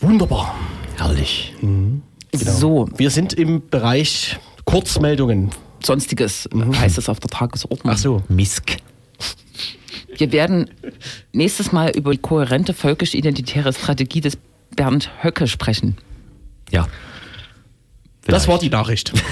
[0.00, 0.52] wunderbar.
[0.96, 1.54] Herrlich.
[2.32, 5.50] So, Wir sind im Bereich Kurzmeldungen.
[5.80, 7.92] sonstiges heißt es auf der Tagesordnung.
[7.94, 8.20] Ach so.
[8.28, 8.78] Misk.
[10.18, 10.68] Wir werden
[11.32, 14.36] nächstes Mal über die kohärente völkisch-identitäre Strategie des
[14.74, 15.96] Bernd Höcke sprechen.
[16.70, 16.88] Ja.
[18.26, 19.12] Das war die Nachricht.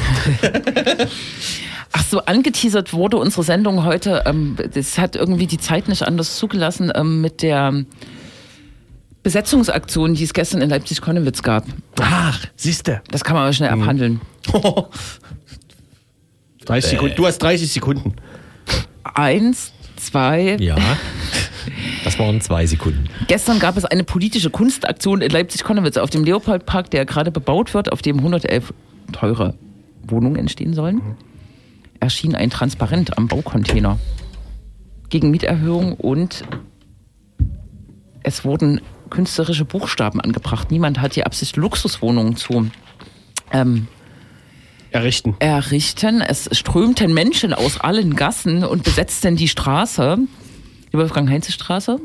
[1.93, 6.37] Ach so, angeteasert wurde unsere Sendung heute, ähm, das hat irgendwie die Zeit nicht anders
[6.37, 7.85] zugelassen, ähm, mit der
[9.23, 11.65] Besetzungsaktion, die es gestern in Leipzig-Konnewitz gab.
[12.01, 13.03] Ach, siehste.
[13.11, 14.21] Das kann man aber schnell abhandeln.
[16.67, 17.17] 30 Sekunden.
[17.17, 18.15] Du hast 30 Sekunden.
[19.03, 20.57] Eins, zwei.
[20.61, 20.77] Ja.
[22.05, 23.09] Das waren zwei Sekunden.
[23.29, 27.91] Gestern gab es eine politische Kunstaktion in Leipzig-Konnewitz auf dem Leopoldpark, der gerade bebaut wird,
[27.91, 28.75] auf dem 111
[29.13, 29.55] teure
[30.07, 31.01] Wohnungen entstehen sollen.
[32.01, 33.99] Erschien ein Transparent am Baucontainer
[35.09, 36.45] gegen Mieterhöhung und
[38.23, 40.71] es wurden künstlerische Buchstaben angebracht.
[40.71, 42.71] Niemand hat die Absicht, Luxuswohnungen zu
[43.53, 43.87] ähm,
[44.91, 45.37] Errichten.
[45.39, 46.21] errichten.
[46.21, 50.19] Es strömten Menschen aus allen Gassen und besetzten die Straße,
[50.95, 51.99] die Wolfgang-Heinze-Straße.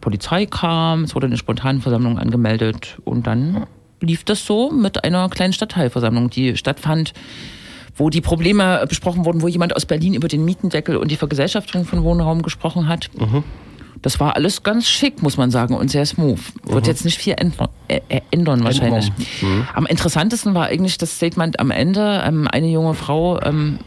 [0.00, 3.66] Polizei kam, es wurde eine Spontanversammlung angemeldet und dann
[4.00, 7.12] lief das so mit einer kleinen Stadtteilversammlung, die stattfand,
[7.96, 11.84] wo die Probleme besprochen wurden, wo jemand aus Berlin über den Mietendeckel und die Vergesellschaftung
[11.84, 13.10] von Wohnraum gesprochen hat.
[14.00, 16.40] Das war alles ganz schick, muss man sagen, und sehr smooth.
[16.64, 19.12] Wird jetzt nicht viel ändern, äh, äh, ändern wahrscheinlich.
[19.74, 22.22] Am interessantesten war eigentlich das Statement am Ende.
[22.24, 23.80] Ähm, eine junge Frau ähm,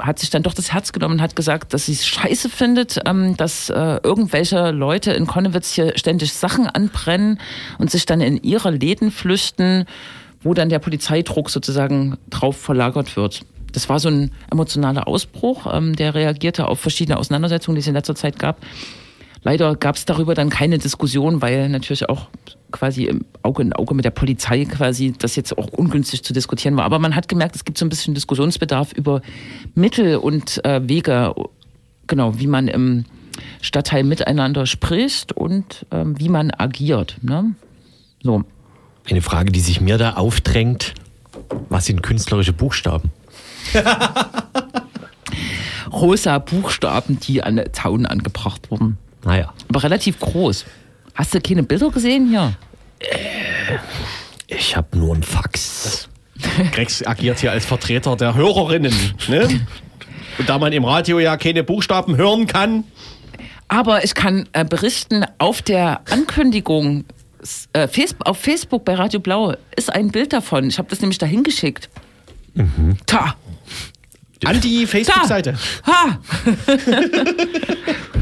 [0.00, 3.00] hat sich dann doch das Herz genommen und hat gesagt, dass sie es scheiße findet,
[3.04, 7.40] ähm, dass äh, irgendwelche Leute in Konnewitz hier ständig Sachen anbrennen
[7.78, 9.86] und sich dann in ihre Läden flüchten,
[10.42, 13.42] wo dann der Polizeidruck sozusagen drauf verlagert wird.
[13.72, 17.94] Das war so ein emotionaler Ausbruch, ähm, der reagierte auf verschiedene Auseinandersetzungen, die es in
[17.94, 18.58] letzter Zeit gab.
[19.42, 22.28] Leider gab es darüber dann keine Diskussion, weil natürlich auch
[22.70, 26.76] quasi im Auge in Auge mit der Polizei quasi das jetzt auch ungünstig zu diskutieren
[26.76, 26.84] war.
[26.84, 29.22] Aber man hat gemerkt, es gibt so ein bisschen Diskussionsbedarf über
[29.74, 31.34] Mittel und äh, Wege,
[32.06, 33.04] genau, wie man im
[33.60, 37.16] Stadtteil miteinander spricht und ähm, wie man agiert.
[37.22, 37.54] Ne?
[38.22, 38.44] So.
[39.08, 40.94] Eine Frage, die sich mir da aufdrängt,
[41.68, 43.10] was sind künstlerische Buchstaben?
[45.92, 48.98] Rosa Buchstaben, die an den Zaun angebracht wurden.
[49.24, 49.52] Naja.
[49.68, 50.64] Aber relativ groß.
[51.18, 52.54] Hast du keine Bilder gesehen hier?
[54.46, 56.08] Ich habe nur einen Fax.
[56.72, 58.94] Grex agiert hier als Vertreter der Hörerinnen.
[59.26, 59.66] Ne?
[60.38, 62.84] Und da man im Radio ja keine Buchstaben hören kann.
[63.66, 67.04] Aber ich kann äh, berichten, auf der Ankündigung
[67.72, 70.68] äh, Facebook, auf Facebook bei Radio Blau ist ein Bild davon.
[70.68, 71.90] Ich habe das nämlich dahin geschickt.
[72.54, 72.96] Mhm.
[73.06, 73.34] Ta!
[74.44, 75.54] An die Facebook-Seite.
[75.86, 76.18] Ha!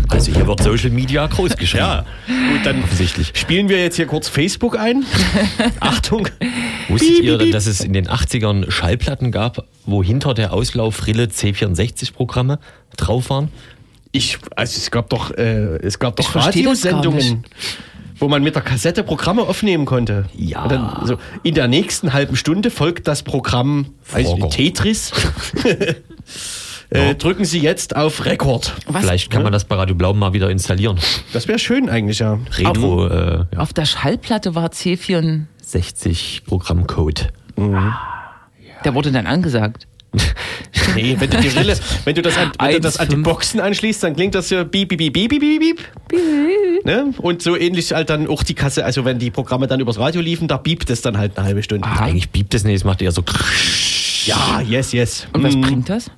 [0.09, 1.85] Also hier wird Social Media groß geschrieben.
[1.85, 2.07] Ja.
[2.27, 3.33] Gut, dann Offensichtlich.
[3.35, 5.05] spielen wir jetzt hier kurz Facebook ein.
[5.81, 6.29] Achtung.
[6.89, 7.53] Wusstet ihr, piep.
[7.53, 12.61] dass es in den 80ern Schallplatten gab, wo hinter der Auslauffrille C64-Programme
[12.97, 13.49] drauf waren?
[14.13, 17.45] Ich, also es gab doch, äh, es gab doch Radiosendungen,
[18.19, 20.27] wo man mit der Kassette Programme aufnehmen konnte.
[20.37, 20.63] Ja.
[20.63, 25.13] Und dann, so, in der nächsten halben Stunde folgt das Programm nicht, Tetris.
[26.91, 28.75] äh, drücken Sie jetzt auf Rekord.
[28.87, 29.03] Was?
[29.03, 30.99] Vielleicht kann man das bei Radio Blau mal wieder installieren.
[31.33, 32.39] Das wäre schön eigentlich, ja.
[32.57, 37.33] Retro äh, ja, Auf der Schallplatte war C4, 60 Programmcode.
[37.57, 39.87] der wurde dann angesagt.
[40.95, 43.23] Nee, wenn du die Rille, wenn du das an, wenn du das an die 1,5.
[43.23, 45.61] Boxen anschließt, dann klingt das ja beep, beep, beep, beep, beep, beep,
[46.09, 46.85] beep.
[46.85, 47.13] Ne?
[47.19, 50.21] Und so ähnlich halt dann auch die Kasse, also wenn die Programme dann übers Radio
[50.21, 51.87] liefen, da biebt es dann halt eine halbe Stunde.
[51.89, 53.23] Eigentlich biebt es nicht, es macht eher so
[54.25, 55.27] Ja, yes, yes.
[55.33, 55.61] Und was Mm.
[55.63, 56.11] bringt das?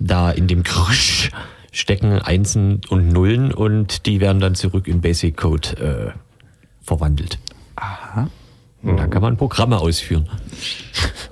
[0.00, 1.30] da in dem Krsch
[1.72, 7.38] stecken Einsen und Nullen und die werden dann zurück in Basic Code äh, verwandelt.
[7.76, 8.28] Aha.
[8.82, 10.28] Und da kann man Programme ausführen.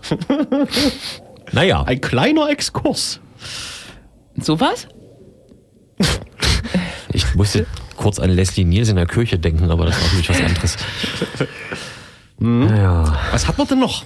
[1.53, 3.21] naja, Ein kleiner Exkurs.
[4.41, 4.89] Sowas?
[7.13, 7.67] ich musste
[7.97, 10.77] kurz an Leslie Niels in der Kirche denken, aber das war natürlich was anderes.
[12.41, 14.05] Ja, Was hat man denn noch?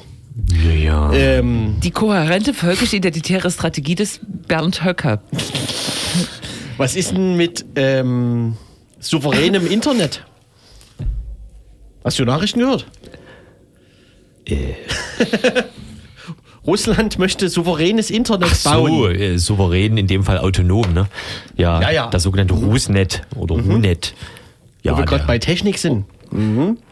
[0.52, 1.12] ja, ja.
[1.12, 5.20] Ähm, Die kohärente völkisch-identitäre Strategie des Bernd Höcker.
[6.76, 8.56] was ist denn mit ähm,
[9.00, 10.24] souveränem Internet?
[12.04, 12.86] Hast du Nachrichten gehört?
[14.46, 14.74] Äh.
[16.70, 18.92] Russland möchte souveränes Internet Ach bauen.
[18.92, 21.06] so, äh, souverän, in dem Fall autonom, ne?
[21.56, 22.06] Ja, Ja, ja.
[22.10, 24.14] das sogenannte Rusnet oder Runet.
[24.82, 26.04] Ja, Wo wir gerade der, bei Technik sind.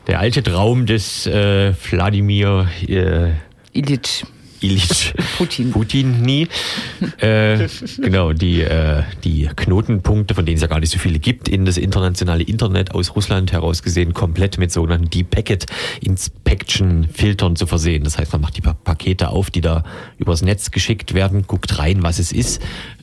[0.08, 3.30] der alte Traum des äh, Wladimir äh,
[3.72, 4.24] Illich.
[4.60, 5.70] Ilyich Putin.
[5.70, 6.48] Putin nie.
[7.18, 11.48] äh, genau, die, äh, die Knotenpunkte, von denen es ja gar nicht so viele gibt,
[11.48, 15.66] in das internationale Internet aus Russland heraus gesehen, komplett mit sogenannten Deep Packet
[16.00, 18.04] Inspection Filtern zu versehen.
[18.04, 19.84] Das heißt, man macht die Pa- Pakete auf, die da
[20.18, 22.60] übers Netz geschickt werden, guckt rein, was es ist.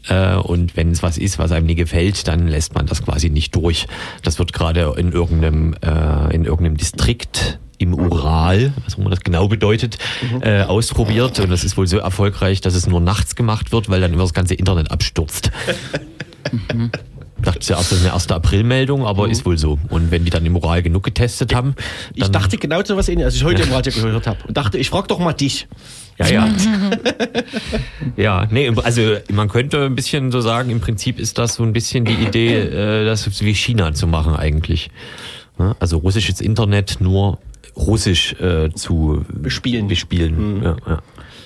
[0.09, 3.29] Äh, und wenn es was ist, was einem nie gefällt, dann lässt man das quasi
[3.29, 3.87] nicht durch.
[4.23, 9.21] Das wird gerade in irgendeinem, äh, in irgendeinem Distrikt im Ural, was auch immer das
[9.21, 9.97] genau bedeutet,
[10.41, 11.39] äh, ausprobiert.
[11.39, 14.23] Und das ist wohl so erfolgreich, dass es nur nachts gemacht wird, weil dann immer
[14.23, 15.51] das ganze Internet abstürzt.
[17.37, 18.31] Ich dachte zuerst, das ist eine 1.
[18.31, 19.77] April-Meldung, aber ist wohl so.
[19.89, 21.75] Und wenn die dann im Ural genug getestet haben,
[22.13, 24.39] Ich dachte genau so was ähnliches, als ich heute im Radio gehört habe.
[24.47, 25.67] Und dachte, ich frage doch mal dich.
[26.17, 26.49] Ja, ja.
[28.15, 31.73] ja, nee, also man könnte ein bisschen so sagen, im Prinzip ist das so ein
[31.73, 34.89] bisschen die Idee, äh, das wie China zu machen eigentlich.
[35.79, 37.39] Also russisches Internet nur
[37.75, 39.87] russisch äh, zu Bespielen.
[39.87, 40.63] bespielen.
[40.63, 41.01] Ja, ja.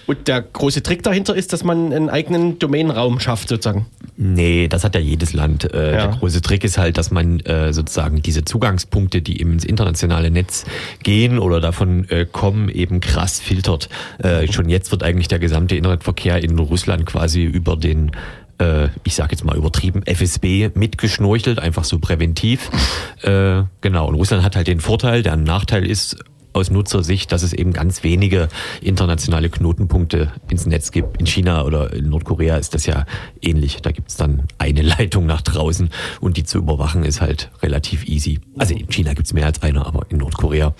[0.10, 3.86] Und der große Trick dahinter ist, dass man einen eigenen Domainraum schafft, sozusagen.
[4.18, 5.72] Nee, das hat ja jedes Land.
[5.72, 6.08] Äh, Ja.
[6.08, 10.32] Der große Trick ist halt, dass man äh, sozusagen diese Zugangspunkte, die eben ins internationale
[10.32, 10.66] Netz
[11.04, 13.88] gehen oder davon äh, kommen, eben krass filtert.
[14.18, 18.12] Äh, schon jetzt wird eigentlich der gesamte Internetverkehr in Russland quasi über den
[18.60, 22.70] äh, ich sage jetzt mal übertrieben, FSB mitgeschnorchelt, einfach so präventiv.
[23.22, 27.54] Äh, genau, und Russland hat halt den Vorteil, der Nachteil ist, aus Nutzersicht, dass es
[27.54, 28.50] eben ganz wenige
[28.82, 31.20] internationale Knotenpunkte ins Netz gibt.
[31.20, 33.06] In China oder in Nordkorea ist das ja
[33.42, 33.82] ähnlich.
[33.82, 35.90] Da gibt es dann eine Leitung nach draußen
[36.22, 38.40] und die zu überwachen ist halt relativ easy.
[38.58, 40.74] Also in China gibt es mehr als eine, aber in Nordkorea,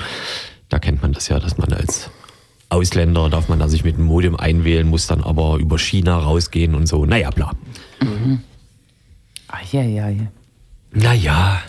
[0.70, 2.10] da kennt man das ja, dass man als
[2.70, 6.76] Ausländer darf man da sich mit dem Modem einwählen, muss dann aber über China rausgehen
[6.76, 7.06] und so.
[7.06, 7.52] Naja, bla.
[9.48, 10.30] Eieiei.
[10.92, 11.62] Naja.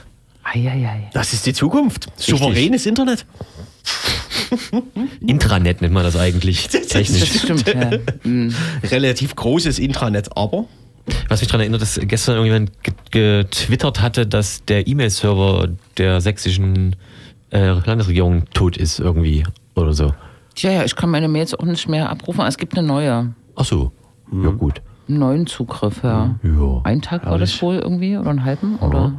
[0.44, 1.09] Eieiei.
[1.12, 2.09] Das ist die Zukunft.
[2.16, 3.24] Souveränes Internet.
[5.26, 7.20] Intranet nennt man das eigentlich technisch.
[7.32, 7.90] Das stimmt, ja.
[8.24, 8.55] Mhm.
[8.84, 10.66] Relativ großes Intranet, aber
[11.28, 12.94] Was mich daran erinnert, dass gestern irgendjemand ge-
[13.44, 16.96] getwittert hatte, dass der E-Mail-Server der sächsischen
[17.53, 19.44] äh, Landesregierung tot ist irgendwie
[19.74, 20.12] oder so.
[20.61, 22.44] Tja, ja, ich kann meine Mails auch nicht mehr abrufen.
[22.44, 23.32] Es gibt eine neue.
[23.56, 23.92] Ach so,
[24.30, 24.82] ja gut.
[25.08, 26.34] Einen neuen Zugriff, ja.
[26.42, 26.80] Ja.
[26.84, 28.76] Ein Tag war das wohl irgendwie oder einen halben?
[28.76, 29.12] Oder?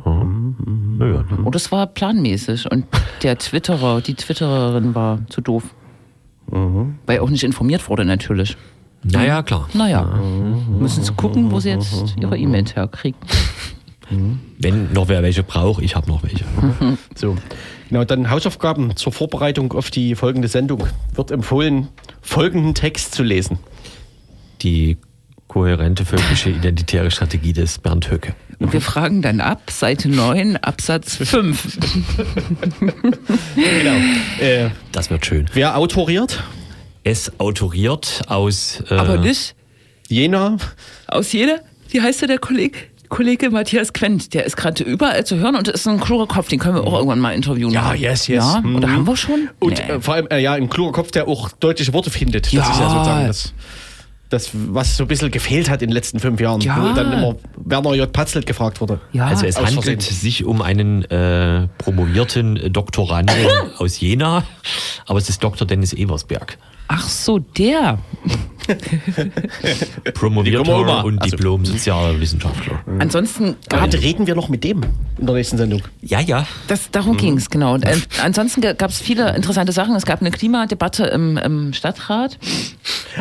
[1.00, 2.72] Naja, dann- Und es war planmäßig.
[2.72, 2.86] Und
[3.24, 5.64] der Twitterer, die Twittererin war zu doof.
[7.08, 8.56] Weil auch nicht informiert wurde, natürlich.
[9.04, 9.68] naja, klar.
[9.74, 10.08] Naja,
[10.80, 13.20] müssen sie gucken, wo sie jetzt ihre E-Mails herkriegen.
[14.60, 16.44] Wenn noch wer welche braucht, ich habe noch welche.
[17.16, 17.38] so.
[17.90, 20.88] Genau, dann Hausaufgaben zur Vorbereitung auf die folgende Sendung.
[21.14, 21.88] Wird empfohlen,
[22.22, 23.60] folgenden Text zu lesen.
[24.62, 24.98] Die
[25.48, 28.34] kohärente völkische identitäre Strategie des Bernd Höcke.
[28.60, 31.78] Und wir fragen dann ab, Seite 9, Absatz 5.
[33.56, 33.96] Genau.
[34.40, 35.48] Äh, Das wird schön.
[35.54, 36.44] wer autoriert?
[37.04, 38.84] Es autoriert aus.
[38.90, 39.56] Äh, Aber nicht
[40.08, 40.58] Jena.
[41.08, 41.60] aus jeder,
[41.90, 42.78] wie heißt der, der Kollege?
[43.12, 46.60] Kollege Matthias Quent, der ist gerade überall zu hören und ist ein kluger Kopf, den
[46.60, 47.72] können wir auch irgendwann mal interviewen.
[47.72, 48.44] Ja, yes, yes.
[48.56, 48.76] Ja, Mhm.
[48.78, 49.50] oder haben wir schon?
[49.60, 49.94] Und Nee.
[49.96, 52.46] äh, vor allem, äh, ja, ein kluger Kopf, der auch deutliche Worte findet.
[52.48, 52.62] Das Ja.
[52.72, 53.54] ist ja sozusagen das,
[54.30, 56.62] das, was so ein bisschen gefehlt hat in den letzten fünf Jahren.
[56.62, 56.78] Ja.
[56.82, 58.12] Wo dann immer Werner J.
[58.14, 59.02] Patzelt gefragt wurde.
[59.12, 60.00] ja, Also es handelt Versehen.
[60.00, 63.36] sich um einen äh, promovierten Doktoranden
[63.78, 64.44] aus Jena,
[65.06, 65.68] aber es ist Dr.
[65.68, 66.58] Dennis Eversberg.
[66.88, 67.98] ach so, der.
[70.14, 72.80] Promovierter und Also- Diplom-Sozialwissenschaftler.
[73.00, 74.84] Ansonsten Heute reden wir noch mit dem
[75.18, 75.82] in der nächsten Sendung.
[76.02, 76.48] Ja, ja.
[76.68, 77.74] Das, darum ging's genau.
[77.74, 79.96] Und, äh, ansonsten gab es viele interessante Sachen.
[79.96, 82.38] Es gab eine Klimadebatte im, im Stadtrat.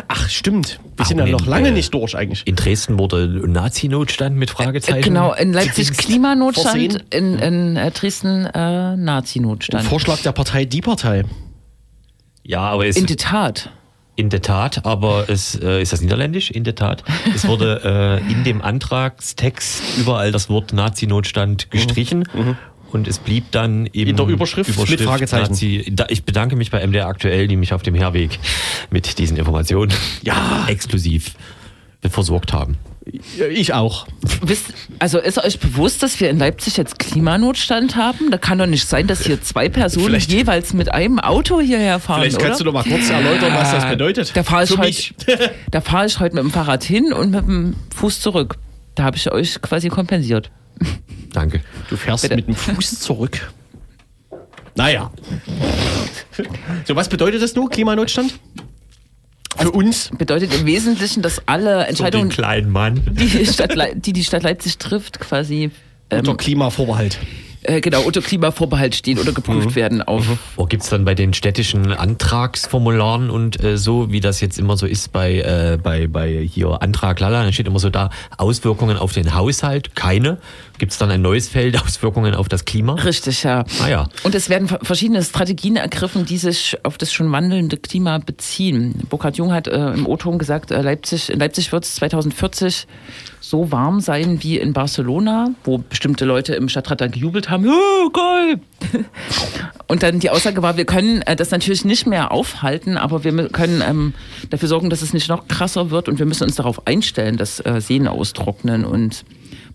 [0.07, 0.79] Ach, stimmt.
[0.95, 2.45] Wir Ach, sind ja noch lange äh, nicht durch eigentlich.
[2.45, 4.99] In Dresden wurde Nazi-Notstand mit Fragezeichen.
[4.99, 5.91] Äh, genau, in Leipzig.
[5.97, 9.85] Klimanotstand, in, in äh, Dresden äh, Nazi-Notstand.
[9.85, 11.23] Vorschlag der Partei Die Partei.
[12.43, 13.71] Ja, aber es In der Tat.
[14.21, 16.51] In der Tat, aber es äh, ist das niederländisch?
[16.51, 17.03] In der Tat.
[17.33, 22.29] Es wurde äh, in dem Antragstext überall das Wort Nazi-Notstand gestrichen.
[22.91, 25.53] Und es blieb dann eben In der Überschrift mit Fragezeichen.
[25.53, 25.91] Nazi.
[25.91, 28.37] Da, ich bedanke mich bei MDR aktuell, die mich auf dem Herweg
[28.91, 29.91] mit diesen Informationen
[30.21, 30.65] Ja.
[30.67, 31.33] exklusiv
[32.07, 32.77] versorgt haben.
[33.03, 34.05] Ich auch.
[34.43, 38.29] Wisst, also ist euch bewusst, dass wir in Leipzig jetzt Klimanotstand haben?
[38.29, 41.99] Da kann doch nicht sein, dass hier zwei Personen Vielleicht- jeweils mit einem Auto hierher
[41.99, 42.45] fahren, Vielleicht oder?
[42.45, 44.31] kannst du noch mal kurz erläutern, was das bedeutet.
[44.35, 47.75] Da fahre ich, heute- da fahr ich heute mit dem Fahrrad hin und mit dem
[47.95, 48.57] Fuß zurück.
[48.95, 50.51] Da habe ich euch quasi kompensiert.
[51.33, 51.61] Danke.
[51.89, 52.35] Du fährst Bitte.
[52.35, 53.51] mit dem Fuß zurück.
[54.75, 55.11] Naja.
[56.85, 58.33] So, was bedeutet das nun, Klimanotstand?
[59.57, 60.09] Für uns?
[60.17, 63.01] Bedeutet im Wesentlichen, dass alle So den Entscheidungen, kleinen Mann.
[63.05, 65.71] die die Stadt, die, die Stadt Leipzig trifft, quasi
[66.09, 67.19] Unter ähm, Klimavorbehalt.
[67.63, 70.25] Äh, genau unter Klimavorbehalt stehen oder geprüft werden auf.
[70.55, 74.77] Wo gibt es dann bei den städtischen Antragsformularen und äh, so, wie das jetzt immer
[74.77, 78.97] so ist bei, äh, bei, bei hier Antrag Lala, dann steht immer so da Auswirkungen
[78.97, 80.39] auf den Haushalt, keine.
[80.77, 82.95] Gibt es dann ein neues Feld, Auswirkungen auf das Klima?
[82.95, 83.63] Richtig, ja.
[83.81, 84.09] Ah ja.
[84.23, 88.95] Und es werden verschiedene Strategien ergriffen, die sich auf das schon wandelnde Klima beziehen.
[89.09, 92.87] Burkhard Jung hat äh, im O-Ton gesagt, äh, Leipzig, in Leipzig wird es 2040
[93.41, 97.73] so warm sein wie in Barcelona, wo bestimmte Leute im Stadtrat dann gejubelt haben, ja,
[98.13, 98.59] geil.
[99.87, 103.49] Und dann die Aussage war, wir können äh, das natürlich nicht mehr aufhalten, aber wir
[103.49, 104.13] können ähm,
[104.49, 107.59] dafür sorgen, dass es nicht noch krasser wird und wir müssen uns darauf einstellen, dass
[107.59, 109.25] äh, Seen austrocknen und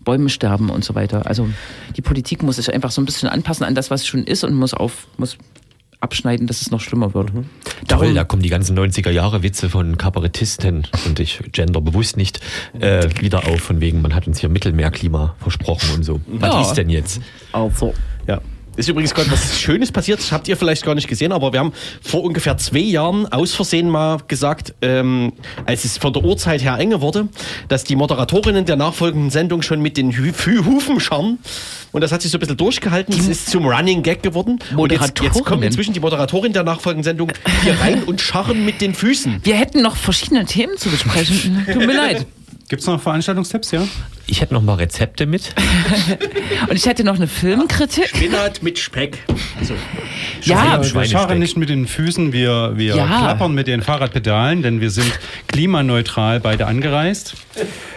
[0.03, 1.27] Bäume sterben und so weiter.
[1.27, 1.47] Also
[1.95, 4.55] die Politik muss sich einfach so ein bisschen anpassen an das, was schon ist und
[4.55, 5.37] muss auf muss
[5.99, 7.31] abschneiden, dass es noch schlimmer wird.
[7.87, 12.39] Toll, da kommen die ganzen 90er Jahre Witze von Kabarettisten und ich gender bewusst nicht
[12.79, 16.21] äh, wieder auf, von wegen, man hat uns hier Mittelmeerklima versprochen und so.
[16.27, 16.61] Was Ja.
[16.61, 17.21] ist denn jetzt?
[17.51, 17.93] Also,
[18.27, 18.41] Ja.
[18.77, 21.59] Ist übrigens gerade was Schönes passiert, das habt ihr vielleicht gar nicht gesehen, aber wir
[21.59, 25.33] haben vor ungefähr zwei Jahren aus Versehen mal gesagt, ähm,
[25.65, 27.27] als es von der Uhrzeit her enge wurde,
[27.69, 31.39] dass die Moderatorinnen der nachfolgenden Sendung schon mit den Hü Hü Hufen scharren.
[31.91, 33.15] Und das hat sich so ein bisschen durchgehalten.
[33.17, 34.59] Es ist zum Running Gag geworden.
[34.75, 37.31] Und jetzt, jetzt kommen inzwischen die Moderatorin der nachfolgenden Sendung
[37.63, 39.41] hier rein und scharren mit den Füßen.
[39.43, 41.65] wir hätten noch verschiedene Themen zu besprechen.
[41.73, 42.27] Tut mir leid.
[42.69, 43.87] Gibt es noch Veranstaltungstipps, ja?
[44.25, 45.55] Ich hätte noch mal Rezepte mit.
[46.69, 48.09] Und ich hätte noch eine Filmkritik.
[48.09, 49.19] Spinat mit Speck.
[49.63, 49.73] So.
[50.41, 53.05] Ja, wir scharren nicht mit den Füßen, wir, wir Ja.
[53.05, 57.35] klappern mit den Fahrradpedalen, denn wir sind klimaneutral beide angereist.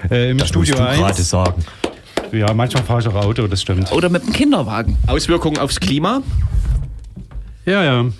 [0.08, 1.28] Äh, Im Das Studio musst du gerade 1.
[1.28, 1.64] sagen.
[2.30, 3.90] Ja, manchmal fahre ich auch Auto, das stimmt.
[3.90, 4.96] oder mit dem Kinderwagen.
[5.08, 6.22] Auswirkungen aufs Klima.
[7.66, 8.00] Ja, ja.
[8.00, 8.14] Und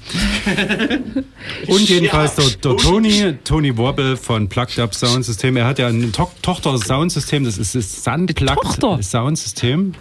[1.88, 5.56] jedenfalls der, der Tony, Tony Wobble von Plugged Up Sound System.
[5.56, 9.02] Er hat ja ein to Tochter Soundsystem, das ist das Sunplugged?
[9.02, 9.94] Soundsystem.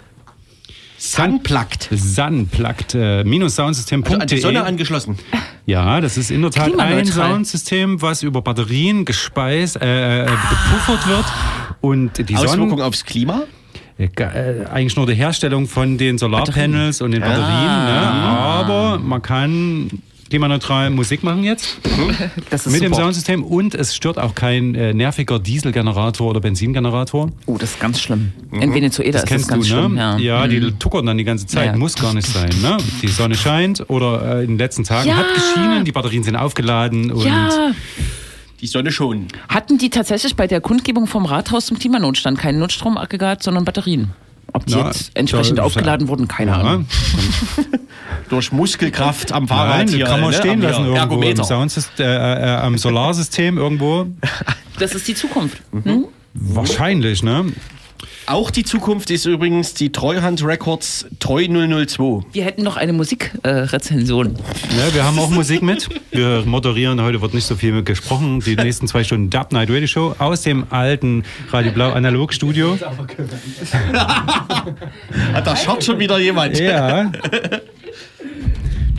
[0.98, 1.88] Sunplugged.
[1.90, 4.40] Sunplugged äh, minus Also an die soundsystem.de.
[4.40, 5.16] Sonne angeschlossen.
[5.64, 7.06] Ja, das ist in der Tat ein.
[7.06, 11.24] Soundsystem, was über Batterien gespeist, äh, äh, gepuffert wird.
[11.80, 13.44] Und die Auswirkung Sonnen, aufs Klima?
[14.00, 17.84] Äh, äh, eigentlich nur die Herstellung von den Solarpanels und den Batterien.
[17.84, 18.00] Ne?
[18.00, 19.90] Aber man kann
[20.28, 21.78] klimaneutral Musik machen jetzt
[22.50, 23.02] Das mit dem super.
[23.02, 27.30] Soundsystem und es stört auch kein äh, nerviger Dieselgenerator oder Benzingenerator.
[27.46, 28.32] Oh, das ist ganz schlimm.
[28.52, 29.94] In Venezuela Das ist das kennst ganz du, schlimm.
[29.96, 30.16] ne?
[30.20, 30.78] Ja, die Mhm.
[30.78, 31.66] tuckern dann die ganze Zeit.
[31.72, 31.76] Ja.
[31.76, 32.76] Muss gar nicht sein, ne?
[33.02, 35.16] Die Sonne scheint oder äh, in den letzten Tagen Ja.
[35.16, 37.72] hat geschienen, die Batterien sind aufgeladen und ja.
[38.60, 39.26] Die Sonne schon.
[39.48, 44.10] Hatten die tatsächlich bei der Kundgebung vom Rathaus zum Klimanotstand kein Notstromaggregat, sondern Batterien?
[44.52, 46.56] Ob die Na, jetzt entsprechend da- aufgeladen wurden, keine Ja.
[46.58, 46.86] Ahnung.
[48.28, 49.78] Durch Muskelkraft am Fahrrad.
[49.78, 51.44] Nein, hier, kann man ne, stehen am lassen hier irgendwo im, Ergometer.
[51.44, 54.06] Soundsystem, äh, äh, am Solarsystem irgendwo.
[54.78, 55.58] Das ist die Zukunft.
[55.72, 56.06] Hm?
[56.34, 57.46] Wahrscheinlich, ne?
[58.26, 62.26] Auch die Zukunft ist übrigens die Treuhand Records Treu 002.
[62.32, 64.36] Wir hätten noch eine Musikrezension.
[64.78, 65.88] Ja, wir haben auch Musik mit.
[66.10, 68.40] Wir moderieren, heute wird nicht so viel gesprochen.
[68.40, 72.78] Die nächsten zwei Stunden Dub Night Radio Show aus dem alten Radio Blau Analog Studio.
[75.32, 76.58] Hat da schaut schon wieder jemand.
[76.58, 77.10] Ja.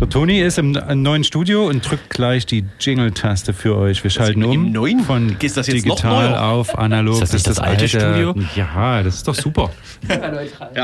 [0.01, 4.03] Der Toni ist im im neuen Studio und drückt gleich die Jingle-Taste für euch.
[4.03, 5.01] Wir schalten um im neuen?
[5.01, 7.13] von das digital auf analog.
[7.13, 8.33] Ist das nicht das alte Studio?
[8.55, 9.69] Ja, das ist doch super.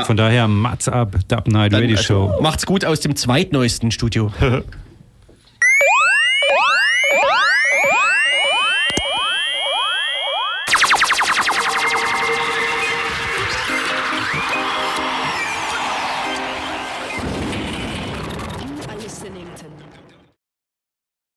[0.04, 2.38] Von daher Mats ab Dub Night Radio Show.
[2.40, 4.32] Macht's gut aus dem zweitneuesten Studio.